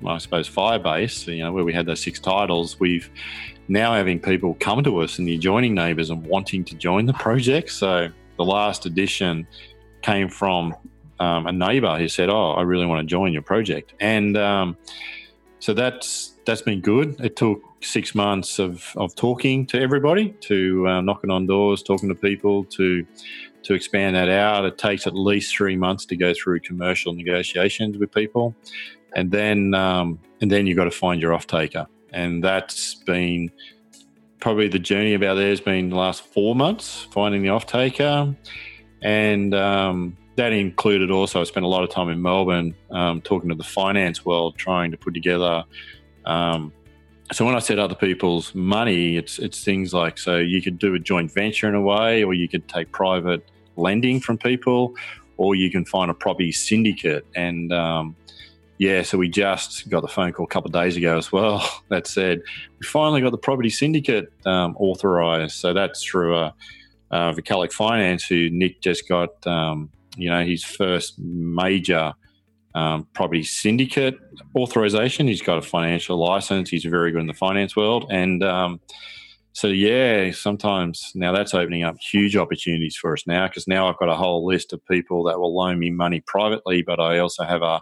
well, 0.00 0.14
I 0.14 0.18
suppose 0.18 0.48
Firebase, 0.48 1.34
you 1.34 1.42
know, 1.42 1.52
where 1.52 1.64
we 1.64 1.72
had 1.72 1.86
those 1.86 2.02
six 2.02 2.20
titles, 2.20 2.78
we've 2.78 3.10
now 3.68 3.94
having 3.94 4.20
people 4.20 4.56
come 4.60 4.82
to 4.84 4.98
us 5.02 5.18
and 5.18 5.28
the 5.28 5.34
adjoining 5.34 5.74
neighbours 5.74 6.10
and 6.10 6.24
wanting 6.26 6.64
to 6.64 6.74
join 6.74 7.06
the 7.06 7.12
project. 7.14 7.70
So 7.70 8.08
the 8.36 8.44
last 8.44 8.86
edition 8.86 9.46
came 10.02 10.28
from 10.28 10.74
um, 11.20 11.46
a 11.46 11.52
neighbour 11.52 11.98
who 11.98 12.08
said, 12.08 12.30
"Oh, 12.30 12.52
I 12.52 12.62
really 12.62 12.86
want 12.86 13.00
to 13.00 13.06
join 13.06 13.32
your 13.32 13.42
project," 13.42 13.94
and 14.00 14.36
um, 14.36 14.76
so 15.58 15.74
that's 15.74 16.34
that's 16.46 16.62
been 16.62 16.80
good. 16.80 17.16
It 17.20 17.36
took 17.36 17.60
six 17.82 18.14
months 18.14 18.58
of, 18.58 18.92
of 18.96 19.14
talking 19.14 19.66
to 19.66 19.80
everybody, 19.80 20.30
to 20.40 20.86
uh, 20.88 21.00
knocking 21.00 21.30
on 21.30 21.46
doors, 21.46 21.82
talking 21.82 22.08
to 22.08 22.14
people, 22.14 22.64
to 22.64 23.06
to 23.64 23.74
expand 23.74 24.16
that 24.16 24.28
out. 24.28 24.64
It 24.64 24.78
takes 24.78 25.06
at 25.06 25.14
least 25.14 25.54
three 25.54 25.76
months 25.76 26.06
to 26.06 26.16
go 26.16 26.32
through 26.32 26.60
commercial 26.60 27.12
negotiations 27.12 27.98
with 27.98 28.12
people, 28.12 28.54
and 29.14 29.30
then 29.30 29.74
um, 29.74 30.18
and 30.40 30.50
then 30.50 30.66
you've 30.66 30.76
got 30.76 30.84
to 30.84 30.90
find 30.90 31.20
your 31.20 31.34
off 31.34 31.46
taker, 31.46 31.86
and 32.12 32.42
that's 32.42 32.94
been 32.94 33.50
probably 34.40 34.68
the 34.68 34.78
journey 34.78 35.14
about 35.14 35.34
there 35.34 35.48
has 35.48 35.60
been 35.60 35.90
the 35.90 35.96
last 35.96 36.22
four 36.22 36.54
months 36.54 37.06
finding 37.10 37.42
the 37.42 37.48
off 37.48 37.66
taker, 37.66 38.34
and 39.02 39.54
um, 39.54 40.16
that 40.36 40.52
included 40.52 41.10
also 41.10 41.40
I 41.40 41.44
spent 41.44 41.64
a 41.64 41.68
lot 41.68 41.82
of 41.82 41.90
time 41.90 42.08
in 42.08 42.22
Melbourne 42.22 42.74
um, 42.90 43.20
talking 43.20 43.48
to 43.48 43.54
the 43.54 43.64
finance 43.64 44.24
world, 44.24 44.56
trying 44.56 44.90
to 44.92 44.96
put 44.96 45.14
together. 45.14 45.64
Um, 46.24 46.72
so 47.32 47.44
when 47.44 47.54
I 47.54 47.58
said 47.58 47.78
other 47.78 47.94
people's 47.94 48.54
money, 48.54 49.16
it's 49.16 49.38
it's 49.38 49.62
things 49.62 49.92
like 49.92 50.16
so 50.16 50.38
you 50.38 50.62
could 50.62 50.78
do 50.78 50.94
a 50.94 50.98
joint 50.98 51.32
venture 51.32 51.68
in 51.68 51.74
a 51.74 51.82
way, 51.82 52.24
or 52.24 52.34
you 52.34 52.48
could 52.48 52.68
take 52.68 52.90
private 52.92 53.50
lending 53.76 54.20
from 54.20 54.38
people, 54.38 54.94
or 55.36 55.54
you 55.54 55.70
can 55.70 55.84
find 55.84 56.10
a 56.10 56.14
property 56.14 56.52
syndicate. 56.52 57.26
And 57.34 57.72
um, 57.72 58.16
yeah, 58.78 59.02
so 59.02 59.18
we 59.18 59.28
just 59.28 59.88
got 59.88 60.02
the 60.02 60.08
phone 60.08 60.32
call 60.32 60.46
a 60.46 60.48
couple 60.48 60.68
of 60.68 60.72
days 60.72 60.96
ago 60.96 61.18
as 61.18 61.32
well 61.32 61.68
that 61.90 62.06
said 62.06 62.40
we 62.78 62.86
finally 62.86 63.20
got 63.20 63.32
the 63.32 63.38
property 63.38 63.70
syndicate 63.70 64.32
um, 64.46 64.76
authorised. 64.78 65.56
So 65.56 65.74
that's 65.74 66.02
through 66.02 66.36
a, 66.36 66.54
a 67.10 67.16
Vocalic 67.34 67.72
Finance, 67.72 68.24
who 68.24 68.48
Nick 68.50 68.80
just 68.80 69.08
got, 69.08 69.44
um, 69.46 69.90
you 70.16 70.30
know, 70.30 70.44
his 70.44 70.62
first 70.64 71.18
major 71.18 72.12
um, 72.76 73.08
property 73.14 73.42
syndicate 73.42 74.16
authorization. 74.54 75.26
He's 75.26 75.42
got 75.42 75.58
a 75.58 75.62
financial 75.62 76.16
license. 76.16 76.70
He's 76.70 76.84
very 76.84 77.10
good 77.10 77.22
in 77.22 77.26
the 77.26 77.34
finance 77.34 77.74
world. 77.74 78.06
And 78.10 78.44
um, 78.44 78.80
so, 79.54 79.66
yeah, 79.66 80.30
sometimes 80.30 81.10
now 81.16 81.32
that's 81.32 81.52
opening 81.52 81.82
up 81.82 81.96
huge 81.98 82.36
opportunities 82.36 82.94
for 82.94 83.14
us 83.14 83.26
now 83.26 83.48
because 83.48 83.66
now 83.66 83.88
I've 83.88 83.98
got 83.98 84.08
a 84.08 84.14
whole 84.14 84.46
list 84.46 84.72
of 84.72 84.84
people 84.86 85.24
that 85.24 85.40
will 85.40 85.52
loan 85.52 85.80
me 85.80 85.90
money 85.90 86.22
privately, 86.24 86.82
but 86.82 87.00
I 87.00 87.18
also 87.18 87.42
have 87.42 87.62
a 87.62 87.80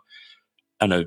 an 0.80 1.06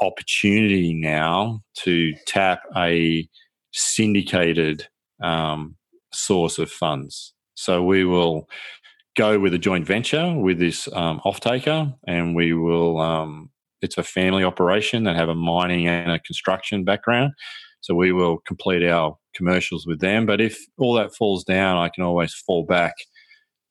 opportunity 0.00 0.94
now 0.94 1.62
to 1.74 2.14
tap 2.26 2.62
a 2.76 3.28
syndicated 3.72 4.86
um, 5.22 5.76
source 6.12 6.58
of 6.58 6.70
funds. 6.70 7.34
So 7.54 7.82
we 7.82 8.04
will 8.04 8.48
go 9.16 9.38
with 9.38 9.54
a 9.54 9.58
joint 9.58 9.86
venture 9.86 10.34
with 10.36 10.58
this 10.58 10.88
um, 10.92 11.20
off 11.24 11.40
taker, 11.40 11.92
and 12.06 12.34
we 12.34 12.52
will. 12.52 12.98
Um, 12.98 13.50
it's 13.82 13.98
a 13.98 14.02
family 14.02 14.44
operation 14.44 15.04
that 15.04 15.16
have 15.16 15.30
a 15.30 15.34
mining 15.34 15.88
and 15.88 16.10
a 16.10 16.18
construction 16.18 16.84
background, 16.84 17.32
so 17.80 17.94
we 17.94 18.12
will 18.12 18.38
complete 18.46 18.82
our 18.86 19.16
commercials 19.34 19.86
with 19.86 20.00
them. 20.00 20.26
But 20.26 20.40
if 20.40 20.58
all 20.78 20.94
that 20.94 21.14
falls 21.14 21.44
down, 21.44 21.78
I 21.78 21.88
can 21.88 22.04
always 22.04 22.34
fall 22.34 22.64
back 22.64 22.94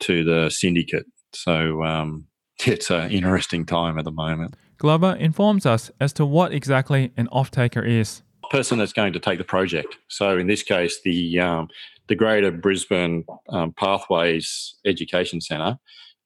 to 0.02 0.24
the 0.24 0.50
syndicate. 0.50 1.06
So 1.34 1.84
um, 1.84 2.26
it's 2.68 2.90
an 2.90 3.12
interesting 3.12 3.66
time 3.66 3.98
at 3.98 4.06
the 4.06 4.12
moment. 4.12 4.56
Glover 4.78 5.16
informs 5.16 5.66
us 5.66 5.92
as 6.00 6.14
to 6.14 6.26
what 6.26 6.54
exactly 6.54 7.12
an 7.18 7.28
off 7.32 7.52
taker 7.52 7.84
is. 7.84 8.22
Person 8.50 8.80
that's 8.80 8.94
going 8.94 9.14
to 9.14 9.20
take 9.20 9.38
the 9.38 9.44
project. 9.44 9.98
So 10.08 10.38
in 10.38 10.48
this 10.48 10.64
case, 10.64 11.00
the 11.04 11.40
um, 11.40 11.68
the 12.08 12.16
Greater 12.16 12.52
Brisbane 12.52 13.24
um, 13.50 13.72
Pathways 13.74 14.76
Education 14.86 15.42
Centre 15.42 15.78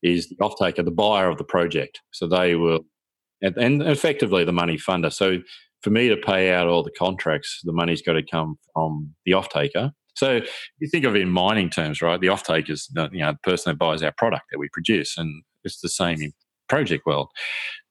is 0.02 0.30
the 0.30 0.38
off 0.40 0.56
taker, 0.58 0.84
the 0.84 0.92
buyer 0.92 1.30
of 1.30 1.38
the 1.38 1.44
project. 1.44 2.02
So 2.12 2.28
they 2.28 2.56
will, 2.56 2.82
and, 3.42 3.58
and 3.58 3.84
effectively 3.84 4.46
the 4.46 4.54
money 4.54 4.78
funder. 4.78 5.12
So 5.12 5.40
for 5.82 5.90
me 5.90 6.08
to 6.08 6.16
pay 6.16 6.54
out 6.54 6.68
all 6.68 6.84
the 6.84 6.92
contracts, 6.98 7.60
the 7.64 7.74
money's 7.74 8.02
got 8.02 8.14
to 8.14 8.24
come 8.24 8.58
from 8.74 9.14
the 9.26 9.34
off 9.34 9.50
taker. 9.50 9.92
So 10.16 10.42
you 10.80 10.88
think 10.90 11.06
of 11.06 11.16
it 11.16 11.22
in 11.22 11.30
mining 11.30 11.70
terms, 11.70 12.02
right? 12.02 12.22
The 12.22 12.30
off 12.30 12.44
taker 12.44 12.72
is 12.72 12.88
the, 12.94 13.10
you 13.12 13.20
know, 13.20 13.34
the 13.34 13.40
person 13.40 13.72
that 13.72 13.80
buys 13.80 14.04
our 14.04 14.14
product 14.18 14.46
that 14.52 14.60
we 14.60 14.70
produce, 14.72 15.18
and 15.18 15.44
it's 15.66 15.82
the 15.82 15.90
same 15.90 16.22
in 16.22 16.34
project 16.68 17.06
world. 17.06 17.30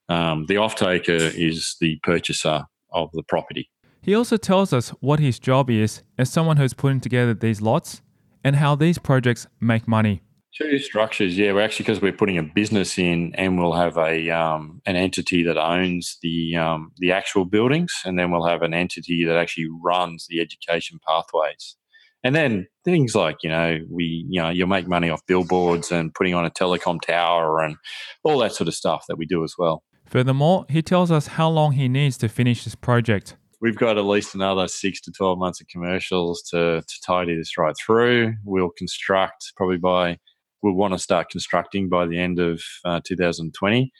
Um, 0.09 0.45
the 0.47 0.57
off 0.57 0.75
taker 0.75 1.11
is 1.11 1.75
the 1.79 1.97
purchaser 2.03 2.63
of 2.91 3.09
the 3.13 3.23
property. 3.23 3.69
He 4.01 4.13
also 4.13 4.35
tells 4.35 4.73
us 4.73 4.89
what 4.99 5.19
his 5.19 5.39
job 5.39 5.69
is 5.69 6.03
as 6.17 6.29
someone 6.29 6.57
who's 6.57 6.73
putting 6.73 6.99
together 6.99 7.33
these 7.33 7.61
lots 7.61 8.01
and 8.43 8.57
how 8.57 8.75
these 8.75 8.97
projects 8.97 9.47
make 9.61 9.87
money. 9.87 10.21
Two 10.55 10.77
structures, 10.77 11.35
yeah. 11.37 11.51
We're 11.53 11.61
actually 11.61 11.85
because 11.85 12.01
we're 12.01 12.11
putting 12.11 12.37
a 12.37 12.43
business 12.43 12.99
in, 12.99 13.33
and 13.35 13.57
we'll 13.57 13.73
have 13.73 13.97
a 13.97 14.29
um, 14.29 14.81
an 14.85 14.95
entity 14.95 15.41
that 15.43 15.57
owns 15.57 16.19
the 16.21 16.55
um, 16.57 16.91
the 16.97 17.11
actual 17.11 17.45
buildings, 17.45 17.91
and 18.05 18.19
then 18.19 18.29
we'll 18.29 18.45
have 18.45 18.61
an 18.61 18.73
entity 18.73 19.25
that 19.25 19.35
actually 19.35 19.67
runs 19.81 20.27
the 20.29 20.41
education 20.41 20.99
pathways. 21.07 21.75
And 22.23 22.35
then 22.35 22.67
things 22.85 23.15
like 23.15 23.37
you 23.43 23.49
know 23.49 23.79
we 23.89 24.25
you 24.29 24.41
know 24.41 24.49
you'll 24.49 24.67
make 24.67 24.87
money 24.87 25.09
off 25.09 25.25
billboards 25.27 25.91
and 25.91 26.13
putting 26.13 26.33
on 26.33 26.45
a 26.45 26.51
telecom 26.51 27.01
tower 27.01 27.61
and 27.61 27.75
all 28.23 28.39
that 28.39 28.53
sort 28.53 28.67
of 28.67 28.73
stuff 28.73 29.05
that 29.07 29.17
we 29.17 29.25
do 29.25 29.43
as 29.43 29.55
well. 29.57 29.83
Furthermore, 30.05 30.65
he 30.69 30.81
tells 30.81 31.11
us 31.11 31.27
how 31.27 31.49
long 31.49 31.73
he 31.73 31.87
needs 31.87 32.17
to 32.19 32.29
finish 32.29 32.63
this 32.63 32.75
project. 32.75 33.35
We've 33.61 33.77
got 33.77 33.97
at 33.97 34.05
least 34.05 34.35
another 34.35 34.67
six 34.67 34.99
to 35.01 35.11
12 35.11 35.39
months 35.39 35.61
of 35.61 35.67
commercials 35.69 36.41
to, 36.51 36.81
to 36.81 37.01
tidy 37.05 37.37
this 37.37 37.57
right 37.57 37.73
through. 37.83 38.33
We'll 38.43 38.71
construct 38.77 39.53
probably 39.55 39.77
by, 39.77 40.17
we'll 40.61 40.73
want 40.73 40.93
to 40.93 40.99
start 40.99 41.29
constructing 41.29 41.87
by 41.87 42.05
the 42.05 42.19
end 42.19 42.39
of 42.39 42.61
uh, 42.83 42.99
2020. 43.05 43.91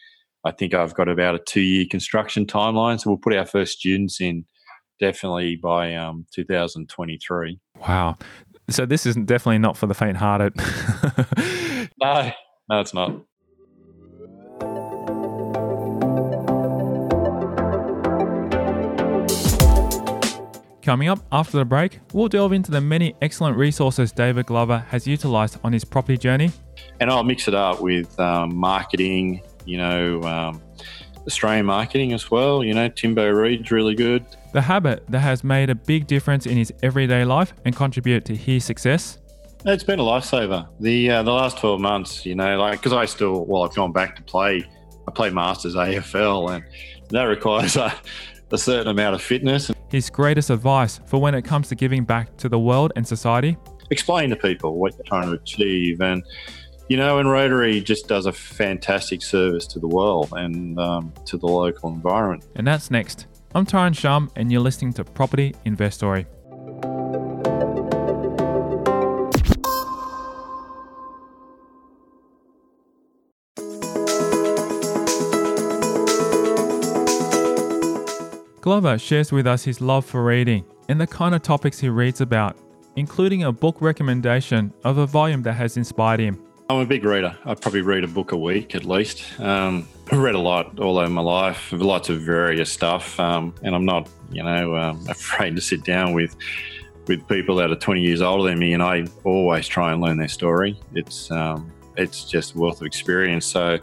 I 0.44 0.52
think 0.52 0.74
I've 0.74 0.94
got 0.94 1.08
about 1.08 1.36
a 1.36 1.40
two 1.40 1.62
year 1.62 1.86
construction 1.90 2.46
timeline. 2.46 3.00
So 3.00 3.10
we'll 3.10 3.20
put 3.20 3.34
our 3.34 3.46
first 3.46 3.80
students 3.80 4.20
in 4.20 4.46
definitely 5.00 5.56
by 5.56 5.96
um, 5.96 6.26
2023. 6.34 7.60
Wow. 7.88 8.17
So 8.69 8.86
this 8.86 9.06
is 9.06 9.15
definitely 9.15 9.60
not 9.60 9.78
for 9.78 9.88
the 9.88 9.93
faint 9.93 10.17
hearted. 10.17 10.56
no, 12.02 12.32
no, 12.69 12.80
it's 12.80 12.93
not. 12.93 13.22
Coming 20.82 21.08
up 21.08 21.19
after 21.32 21.58
the 21.58 21.63
break, 21.63 22.00
we'll 22.12 22.28
delve 22.28 22.52
into 22.52 22.69
the 22.69 22.82
many 22.82 23.15
excellent 23.22 23.56
resources 23.56 24.12
David 24.12 24.48
Glover 24.48 24.80
has 24.89 25.08
utilized 25.08 25.58
on 25.63 25.72
his 25.72 25.86
property 25.86 26.17
journey. 26.17 26.52
And 27.00 27.10
I'll 27.10 27.24
mix 27.24 27.48
it 27.48 27.54
up 27.54 27.80
with 27.80 28.19
um, 28.19 28.54
marketing, 28.56 29.41
you 29.65 29.78
know, 29.78 30.22
um, 30.24 30.62
Australian 31.28 31.66
marketing 31.66 32.14
as 32.14 32.30
well. 32.30 32.64
You 32.64 32.74
know, 32.74 32.90
Timbo 32.90 33.30
Reid's 33.30 33.72
really 33.72 33.96
good. 33.96 34.26
The 34.54 34.62
habit 34.62 35.04
that 35.10 35.20
has 35.20 35.44
made 35.44 35.70
a 35.70 35.76
big 35.76 36.08
difference 36.08 36.46
in 36.46 36.58
his 36.58 36.74
everyday 36.84 37.26
life 37.26 37.54
and 37.66 37.76
contributed 37.76 38.26
to 38.26 38.36
his 38.36 38.66
success. 38.66 39.20
It's 39.66 39.84
been 39.84 40.00
a 40.00 40.04
lifesaver. 40.04 40.68
The 40.80 41.10
uh, 41.10 41.24
the 41.24 41.32
last 41.32 41.58
twelve 41.58 41.80
months, 41.80 42.26
you 42.26 42.36
know, 42.36 42.58
like 42.58 42.80
because 42.80 42.94
I 42.94 43.06
still, 43.06 43.46
well, 43.46 43.64
I've 43.64 43.74
gone 43.74 43.94
back 43.94 44.16
to 44.18 44.22
play. 44.24 44.66
I 45.08 45.12
play 45.12 45.30
Masters 45.30 45.76
AFL, 45.76 46.56
and 46.56 46.64
that 47.10 47.24
requires 47.24 47.76
a, 47.78 47.94
a 48.52 48.58
certain 48.58 48.88
amount 48.88 49.16
of 49.16 49.22
fitness 49.22 49.72
his 49.94 50.10
greatest 50.10 50.50
advice 50.50 51.00
for 51.06 51.22
when 51.22 51.36
it 51.36 51.44
comes 51.44 51.70
to 51.70 51.76
giving 51.76 52.04
back 52.04 52.36
to 52.36 52.50
the 52.50 52.58
world 52.58 52.92
and 52.96 53.08
society? 53.08 53.56
Explain 53.92 54.32
to 54.32 54.36
people 54.36 54.80
what 54.80 54.96
you're 54.96 55.06
trying 55.06 55.30
to 55.30 55.34
achieve. 55.34 56.02
And, 56.02 56.24
you 56.89 56.98
know, 56.98 57.19
and 57.19 57.30
Rotary 57.30 57.82
just 57.82 58.08
does 58.08 58.26
a 58.26 58.32
fantastic 58.32 59.22
service 59.22 59.65
to 59.67 59.80
the 59.80 59.88
world 59.88 60.34
and 60.34 60.78
um, 60.80 61.13
to 61.26 61.38
the 61.38 61.48
local 61.48 61.89
environment. 61.89 62.46
And 62.56 62.67
that's 62.67 62.91
next. 62.91 63.28
I'm 63.56 63.65
Tyron 63.65 63.98
Shum, 63.98 64.32
and 64.36 64.52
you're 64.52 64.62
listening 64.62 64.93
to 64.93 65.04
Property 65.04 65.56
Investory. 65.65 66.26
Glover 78.60 78.98
shares 78.98 79.32
with 79.32 79.46
us 79.46 79.63
his 79.63 79.82
love 79.82 80.06
for 80.06 80.24
reading 80.24 80.63
and 80.88 81.00
the 81.00 81.06
kind 81.06 81.36
of 81.36 81.41
topics 81.41 81.80
he 81.80 81.89
reads 81.89 82.22
about, 82.22 82.58
including 82.96 83.43
a 83.43 83.52
book 83.52 83.76
recommendation 83.82 84.74
of 84.86 84.98
a 85.00 85.06
volume 85.06 85.43
that 85.43 85.54
has 85.54 85.76
inspired 85.76 86.22
him. 86.22 86.41
I'm 86.69 86.80
a 86.80 86.86
big 86.86 87.04
reader. 87.04 87.38
I 87.45 87.56
probably 87.56 87.82
read 87.82 88.04
a 88.04 88.08
book 88.08 88.32
a 88.32 88.38
week 88.38 88.73
at 88.73 88.86
least. 88.86 89.39
Um, 89.39 89.88
I've 90.12 90.19
read 90.19 90.36
a 90.36 90.39
lot 90.39 90.80
all 90.80 90.97
over 90.97 91.10
my 91.10 91.21
life, 91.21 91.71
lots 91.71 92.10
of 92.10 92.21
various 92.21 92.71
stuff, 92.71 93.19
um, 93.19 93.54
and 93.63 93.76
I'm 93.76 93.86
not, 93.86 94.10
you 94.32 94.43
know, 94.43 94.76
um, 94.76 95.06
afraid 95.10 95.56
to 95.56 95.62
sit 95.62 95.84
down 95.84 96.13
with 96.13 96.36
with 97.08 97.28
people 97.28 97.58
that 97.58 97.69
are 97.69 97.76
20 97.76 98.02
years 98.02 98.21
older 98.21 98.49
than 98.49 98.60
me, 98.60 98.73
and 98.73 98.82
I 98.82 99.06
always 99.26 99.67
try 99.67 99.91
and 99.91 100.02
learn 100.02 100.17
their 100.17 100.30
story. 100.30 100.80
It's 100.95 101.30
um, 101.32 101.71
it's 101.97 102.23
just 102.23 102.56
wealth 102.56 102.82
of 102.82 102.88
experience. 102.88 103.45
So, 103.45 103.78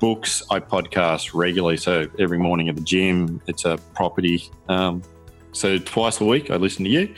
books, 0.00 0.42
I 0.50 0.60
podcast 0.60 1.34
regularly. 1.34 1.76
So 1.76 2.08
every 2.18 2.38
morning 2.38 2.68
at 2.68 2.76
the 2.76 2.82
gym, 2.82 3.40
it's 3.46 3.64
a 3.64 3.78
property. 3.94 4.50
Um, 4.68 5.02
so 5.54 5.78
twice 5.78 6.20
a 6.20 6.24
week, 6.24 6.50
I 6.50 6.56
listen 6.56 6.84
to 6.84 6.90
you. 6.90 7.14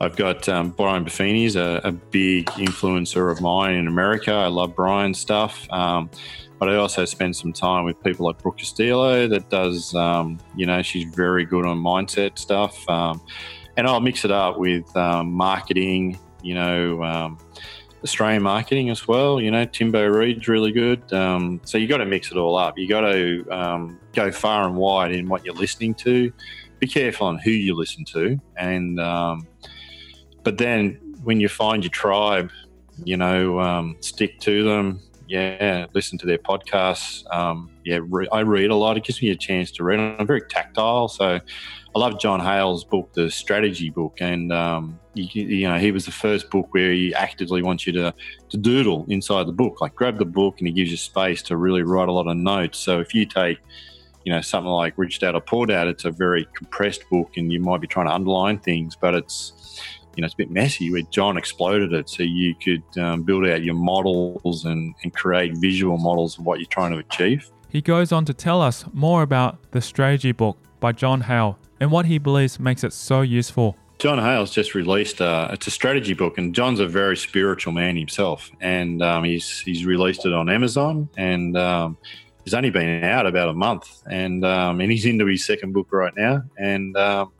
I've 0.00 0.16
got 0.16 0.48
um, 0.48 0.70
Brian 0.70 1.04
Buffini's 1.04 1.56
a, 1.56 1.80
a, 1.84 1.92
big 1.92 2.46
influencer 2.46 3.30
of 3.30 3.42
mine 3.42 3.74
in 3.74 3.86
America. 3.86 4.32
I 4.32 4.46
love 4.46 4.74
Brian's 4.74 5.18
stuff. 5.18 5.70
Um, 5.70 6.08
but 6.58 6.70
I 6.70 6.76
also 6.76 7.04
spend 7.04 7.36
some 7.36 7.52
time 7.52 7.84
with 7.84 8.02
people 8.02 8.26
like 8.26 8.38
Brooke 8.38 8.58
Castillo 8.58 9.26
that 9.28 9.50
does, 9.50 9.94
um, 9.94 10.38
you 10.56 10.66
know, 10.66 10.80
she's 10.82 11.04
very 11.14 11.44
good 11.44 11.66
on 11.66 11.78
mindset 11.78 12.38
stuff. 12.38 12.88
Um, 12.88 13.20
and 13.76 13.86
I'll 13.86 14.00
mix 14.00 14.24
it 14.24 14.30
up 14.30 14.58
with 14.58 14.94
um, 14.96 15.32
marketing, 15.32 16.18
you 16.42 16.54
know, 16.54 17.02
um, 17.02 17.38
Australian 18.02 18.42
marketing 18.42 18.90
as 18.90 19.06
well. 19.06 19.40
You 19.40 19.50
know, 19.50 19.64
Timbo 19.64 20.06
Reid's 20.06 20.48
really 20.48 20.72
good. 20.72 21.12
Um, 21.12 21.60
so 21.64 21.78
you 21.78 21.86
got 21.86 21.98
to 21.98 22.06
mix 22.06 22.30
it 22.30 22.36
all 22.36 22.56
up. 22.56 22.78
You 22.78 22.88
got 22.88 23.02
to 23.02 23.46
um, 23.50 23.98
go 24.14 24.30
far 24.30 24.66
and 24.66 24.76
wide 24.76 25.12
in 25.12 25.28
what 25.28 25.44
you're 25.44 25.54
listening 25.54 25.94
to. 25.94 26.32
Be 26.80 26.86
careful 26.86 27.26
on 27.26 27.38
who 27.38 27.50
you 27.50 27.74
listen 27.74 28.04
to, 28.06 28.40
and 28.56 28.98
um, 28.98 29.46
but 30.42 30.58
then 30.58 30.98
when 31.22 31.38
you 31.38 31.48
find 31.48 31.84
your 31.84 31.90
tribe, 31.90 32.50
you 33.04 33.16
know, 33.16 33.60
um, 33.60 33.96
stick 34.00 34.40
to 34.40 34.64
them. 34.64 35.00
Yeah, 35.28 35.86
listen 35.94 36.18
to 36.18 36.26
their 36.26 36.38
podcasts. 36.38 37.22
Um, 37.32 37.70
yeah, 37.84 38.00
re- 38.02 38.26
I 38.32 38.40
read 38.40 38.70
a 38.70 38.74
lot. 38.74 38.96
It 38.96 39.04
gives 39.04 39.22
me 39.22 39.30
a 39.30 39.36
chance 39.36 39.70
to 39.72 39.84
read. 39.84 40.00
I'm 40.00 40.26
very 40.26 40.40
tactile, 40.40 41.06
so 41.06 41.38
I 41.94 41.98
love 41.98 42.18
John 42.18 42.40
Hale's 42.40 42.82
book, 42.82 43.12
the 43.12 43.30
strategy 43.30 43.90
book, 43.90 44.18
and 44.20 44.52
um, 44.52 44.98
you, 45.14 45.44
you, 45.44 45.68
know 45.68 45.78
he 45.78 45.92
was 45.92 46.04
the 46.04 46.12
first 46.12 46.50
book 46.50 46.66
where 46.72 46.92
he 46.92 47.14
actively 47.14 47.62
wants 47.62 47.86
you 47.86 47.92
to 47.92 48.14
to 48.48 48.56
doodle 48.56 49.06
inside 49.08 49.46
the 49.46 49.52
book, 49.52 49.80
like 49.80 49.94
grab 49.94 50.18
the 50.18 50.24
book 50.24 50.56
and 50.58 50.66
he 50.66 50.72
gives 50.72 50.90
you 50.90 50.96
space 50.96 51.42
to 51.42 51.56
really 51.56 51.82
write 51.82 52.08
a 52.08 52.12
lot 52.12 52.26
of 52.26 52.36
notes. 52.36 52.78
So 52.78 53.00
if 53.00 53.14
you 53.14 53.24
take 53.26 53.58
you 54.24 54.32
know 54.32 54.40
something 54.40 54.70
like 54.70 54.94
Rich 54.96 55.20
Dad 55.20 55.34
or 55.34 55.40
Poor 55.40 55.66
Dad, 55.66 55.86
it's 55.86 56.04
a 56.04 56.10
very 56.10 56.46
compressed 56.54 57.08
book, 57.10 57.36
and 57.36 57.52
you 57.52 57.60
might 57.60 57.80
be 57.80 57.86
trying 57.86 58.06
to 58.06 58.12
underline 58.12 58.58
things, 58.58 58.96
but 58.96 59.14
it's 59.14 59.80
you 60.16 60.22
know 60.22 60.26
it's 60.26 60.34
a 60.34 60.38
bit 60.38 60.50
messy. 60.50 60.90
Where 60.90 61.02
John 61.02 61.36
exploded 61.36 61.92
it, 61.92 62.08
so 62.08 62.22
you 62.22 62.54
could 62.54 62.82
um, 63.02 63.22
build 63.22 63.46
out 63.46 63.62
your 63.62 63.74
models 63.74 64.64
and, 64.64 64.94
and 65.02 65.14
create 65.14 65.56
visual 65.56 65.96
models 65.98 66.38
of 66.38 66.44
what 66.44 66.60
you're 66.60 66.68
trying 66.68 66.92
to 66.92 66.98
achieve. 66.98 67.50
He 67.68 67.80
goes 67.80 68.10
on 68.10 68.24
to 68.24 68.34
tell 68.34 68.60
us 68.60 68.84
more 68.92 69.22
about 69.22 69.58
the 69.70 69.80
strategy 69.80 70.32
book 70.32 70.58
by 70.80 70.92
John 70.92 71.22
Hale 71.22 71.58
and 71.78 71.90
what 71.90 72.06
he 72.06 72.18
believes 72.18 72.58
makes 72.58 72.82
it 72.82 72.92
so 72.92 73.20
useful. 73.20 73.76
John 73.98 74.18
Hale's 74.18 74.50
just 74.50 74.74
released 74.74 75.20
uh, 75.20 75.48
it's 75.52 75.66
a 75.66 75.70
strategy 75.70 76.14
book, 76.14 76.38
and 76.38 76.54
John's 76.54 76.80
a 76.80 76.86
very 76.86 77.16
spiritual 77.16 77.72
man 77.72 77.96
himself, 77.96 78.50
and 78.60 79.02
um, 79.02 79.24
he's 79.24 79.60
he's 79.60 79.84
released 79.84 80.24
it 80.24 80.32
on 80.32 80.48
Amazon, 80.48 81.08
and 81.18 81.56
um, 81.56 81.98
he's 82.44 82.54
only 82.54 82.70
been 82.70 83.04
out 83.04 83.26
about 83.26 83.48
a 83.48 83.54
month, 83.54 84.02
and 84.10 84.44
um, 84.44 84.80
and 84.80 84.90
he's 84.90 85.06
into 85.06 85.26
his 85.26 85.44
second 85.44 85.72
book 85.72 85.88
right 85.90 86.12
now, 86.16 86.42
and 86.58 86.96
um, 86.96 87.32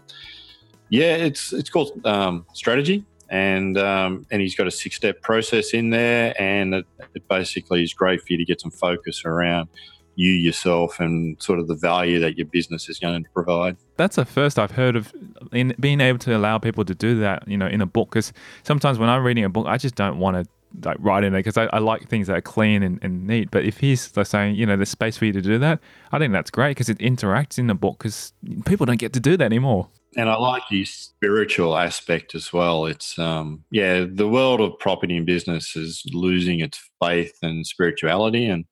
yeah, 0.89 1.15
it's 1.17 1.53
it's 1.53 1.71
called 1.71 2.05
um, 2.07 2.47
Strategy, 2.53 3.05
and 3.29 3.79
um, 3.79 4.27
and 4.31 4.41
he's 4.43 4.55
got 4.55 4.67
a 4.67 4.71
six 4.71 4.97
step 4.97 5.23
process 5.23 5.73
in 5.73 5.91
there, 5.91 6.35
and 6.41 6.75
it, 6.75 6.87
it 7.15 7.29
basically 7.29 7.83
is 7.83 7.95
great 7.95 8.21
for 8.21 8.27
you 8.31 8.39
to 8.39 8.45
get 8.45 8.61
some 8.61 8.71
focus 8.71 9.25
around 9.25 9.69
you 10.17 10.33
yourself 10.33 11.01
and 11.01 11.41
sort 11.41 11.59
of 11.59 11.67
the 11.67 11.75
value 11.75 12.21
that 12.21 12.37
your 12.37 12.47
business 12.47 12.89
is 12.89 12.99
going 12.99 13.25
to 13.25 13.31
provide. 13.31 13.77
That's 13.97 14.17
the 14.17 14.25
first 14.25 14.59
I've 14.59 14.73
heard 14.73 14.97
of 14.97 15.15
in 15.53 15.75
being 15.81 16.01
able 16.01 16.19
to 16.21 16.37
allow 16.37 16.59
people 16.59 16.85
to 16.85 16.95
do 16.95 17.21
that, 17.21 17.47
you 17.49 17.57
know, 17.57 17.67
in 17.67 17.81
a 17.81 17.87
book. 17.87 18.11
Because 18.11 18.33
sometimes 18.63 18.99
when 18.99 19.09
I'm 19.09 19.25
reading 19.25 19.45
a 19.45 19.49
book, 19.49 19.67
I 19.67 19.79
just 19.79 19.95
don't 19.95 20.19
want 20.19 20.37
to 20.37 20.51
like 20.83 20.97
write 21.01 21.25
in 21.25 21.35
it 21.35 21.39
because 21.39 21.57
I, 21.57 21.65
I, 21.67 21.79
like 21.79 22.09
things 22.09 22.27
that 22.29 22.37
are 22.37 22.43
clean 22.43 22.83
and, 22.83 22.99
and 23.03 23.27
neat. 23.27 23.51
But 23.51 23.65
if 23.65 23.79
he's 23.79 24.17
like, 24.17 24.27
saying, 24.27 24.55
you 24.55 24.67
know, 24.67 24.77
there's 24.77 24.89
space 24.89 25.17
for 25.17 25.25
you 25.25 25.33
to 25.33 25.43
do 25.43 25.59
that, 25.59 25.81
I 26.13 26.19
think 26.19 26.33
that's 26.33 26.51
great 26.51 26.71
because 26.71 26.89
it 26.89 26.99
interacts 26.99 27.59
in 27.59 27.67
the 27.67 27.75
book 27.75 27.99
because 27.99 28.33
people 28.67 28.87
don't 28.87 28.99
get 28.99 29.13
to 29.15 29.21
do 29.21 29.37
that 29.37 29.45
anymore. 29.45 29.89
And 30.17 30.29
I 30.29 30.37
like 30.37 30.63
the 30.71 30.85
spiritual 30.85 31.77
aspect 31.77 32.35
as 32.35 32.53
well. 32.53 32.87
It's 32.87 33.19
um 33.19 33.65
yeah, 33.71 34.05
the 34.11 34.29
world 34.29 34.61
of 34.61 34.79
property 34.79 35.17
and 35.17 35.27
business 35.27 35.77
is 35.77 36.03
losing 36.13 36.61
its 36.61 36.81
faith 37.03 37.35
and 37.43 37.67
spirituality 37.67 38.47
and 38.47 38.65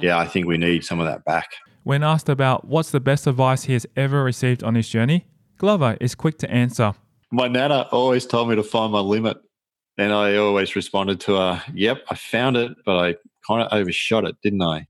yeah, 0.00 0.18
I 0.18 0.26
think 0.26 0.46
we 0.46 0.58
need 0.58 0.84
some 0.84 0.98
of 0.98 1.06
that 1.06 1.24
back. 1.24 1.50
When 1.84 2.02
asked 2.02 2.28
about 2.28 2.66
what's 2.66 2.90
the 2.90 3.00
best 3.00 3.26
advice 3.26 3.64
he 3.64 3.74
has 3.74 3.86
ever 3.96 4.24
received 4.24 4.64
on 4.64 4.74
his 4.74 4.88
journey, 4.88 5.26
Glover 5.58 5.96
is 6.00 6.14
quick 6.14 6.38
to 6.38 6.50
answer. 6.50 6.94
My 7.30 7.48
nana 7.48 7.88
always 7.92 8.26
told 8.26 8.48
me 8.48 8.56
to 8.56 8.62
find 8.62 8.92
my 8.92 9.00
limit. 9.00 9.36
And 9.96 10.12
I 10.12 10.36
always 10.36 10.74
responded 10.74 11.20
to 11.20 11.36
her, 11.36 11.62
Yep, 11.72 12.04
I 12.10 12.16
found 12.16 12.56
it, 12.56 12.72
but 12.84 12.96
I 12.96 13.14
kind 13.46 13.62
of 13.62 13.72
overshot 13.72 14.24
it, 14.24 14.36
didn't 14.42 14.62
I? 14.62 14.86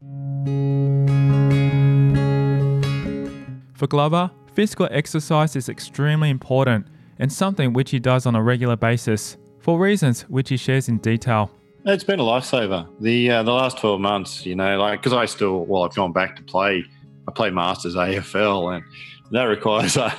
For 3.75 3.87
Glover, 3.87 4.31
physical 4.55 4.89
exercise 4.91 5.57
is 5.57 5.69
extremely 5.69 6.31
important 6.31 6.87
and 7.19 7.31
something 7.31 7.75
which 7.75 7.91
he 7.91 7.99
does 7.99 8.25
on 8.25 8.35
a 8.35 8.43
regular 8.43 8.77
basis 8.77 9.37
for 9.61 9.79
reasons 9.79 10.23
which 10.23 10.49
he 10.49 10.57
shares 10.57 10.89
in 10.89 10.97
detail. 10.99 11.51
It's 11.85 12.05
been 12.05 12.19
a 12.19 12.25
lifesaver. 12.25 12.89
The 13.01 13.31
uh, 13.31 13.43
the 13.43 13.53
last 13.53 13.77
twelve 13.77 14.01
months, 14.01 14.47
you 14.47 14.57
know, 14.57 14.79
like 14.79 15.01
because 15.01 15.13
I 15.13 15.27
still, 15.27 15.67
well, 15.67 15.83
I've 15.83 15.95
gone 15.95 16.13
back 16.13 16.35
to 16.37 16.43
play. 16.43 16.83
I 17.29 17.33
play 17.33 17.51
Masters 17.51 17.95
AFL, 17.95 18.77
and 18.77 18.85
that 19.33 19.45
requires 19.45 19.99
a, 19.99 20.15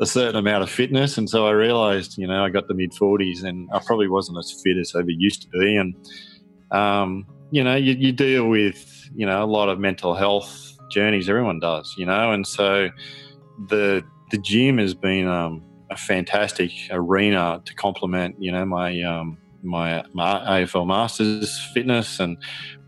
a 0.00 0.06
certain 0.06 0.36
amount 0.36 0.62
of 0.62 0.70
fitness. 0.70 1.18
And 1.18 1.28
so 1.28 1.46
I 1.46 1.50
realised, 1.50 2.18
you 2.18 2.26
know, 2.26 2.44
I 2.44 2.50
got 2.50 2.68
the 2.68 2.74
mid 2.74 2.94
forties, 2.94 3.42
and 3.42 3.68
I 3.72 3.78
probably 3.78 4.08
wasn't 4.08 4.38
as 4.38 4.60
fit 4.62 4.76
as 4.78 4.94
I 4.94 5.00
ever 5.00 5.10
used 5.10 5.42
to 5.42 5.48
be. 5.48 5.76
And 5.76 5.94
um, 6.70 7.26
you 7.50 7.62
know, 7.62 7.76
you, 7.76 7.94
you 7.94 8.12
deal 8.12 8.48
with 8.48 9.10
you 9.14 9.26
know 9.26 9.42
a 9.42 9.46
lot 9.46 9.68
of 9.68 9.78
mental 9.78 10.14
health 10.14 10.76
journeys. 10.90 11.28
Everyone 11.28 11.58
does, 11.58 11.94
you 11.96 12.06
know, 12.06 12.32
and 12.32 12.46
so 12.46 12.88
the 13.68 14.02
the 14.30 14.38
gym 14.38 14.78
has 14.78 14.94
been 14.94 15.28
um, 15.28 15.62
a 15.90 15.96
fantastic 15.96 16.70
arena 16.90 17.60
to 17.64 17.74
complement, 17.74 18.34
you 18.38 18.50
know, 18.50 18.64
my 18.64 19.00
um, 19.02 19.38
my, 19.62 20.04
my 20.12 20.40
AFL 20.40 20.86
Masters 20.86 21.60
fitness, 21.72 22.18
and 22.18 22.36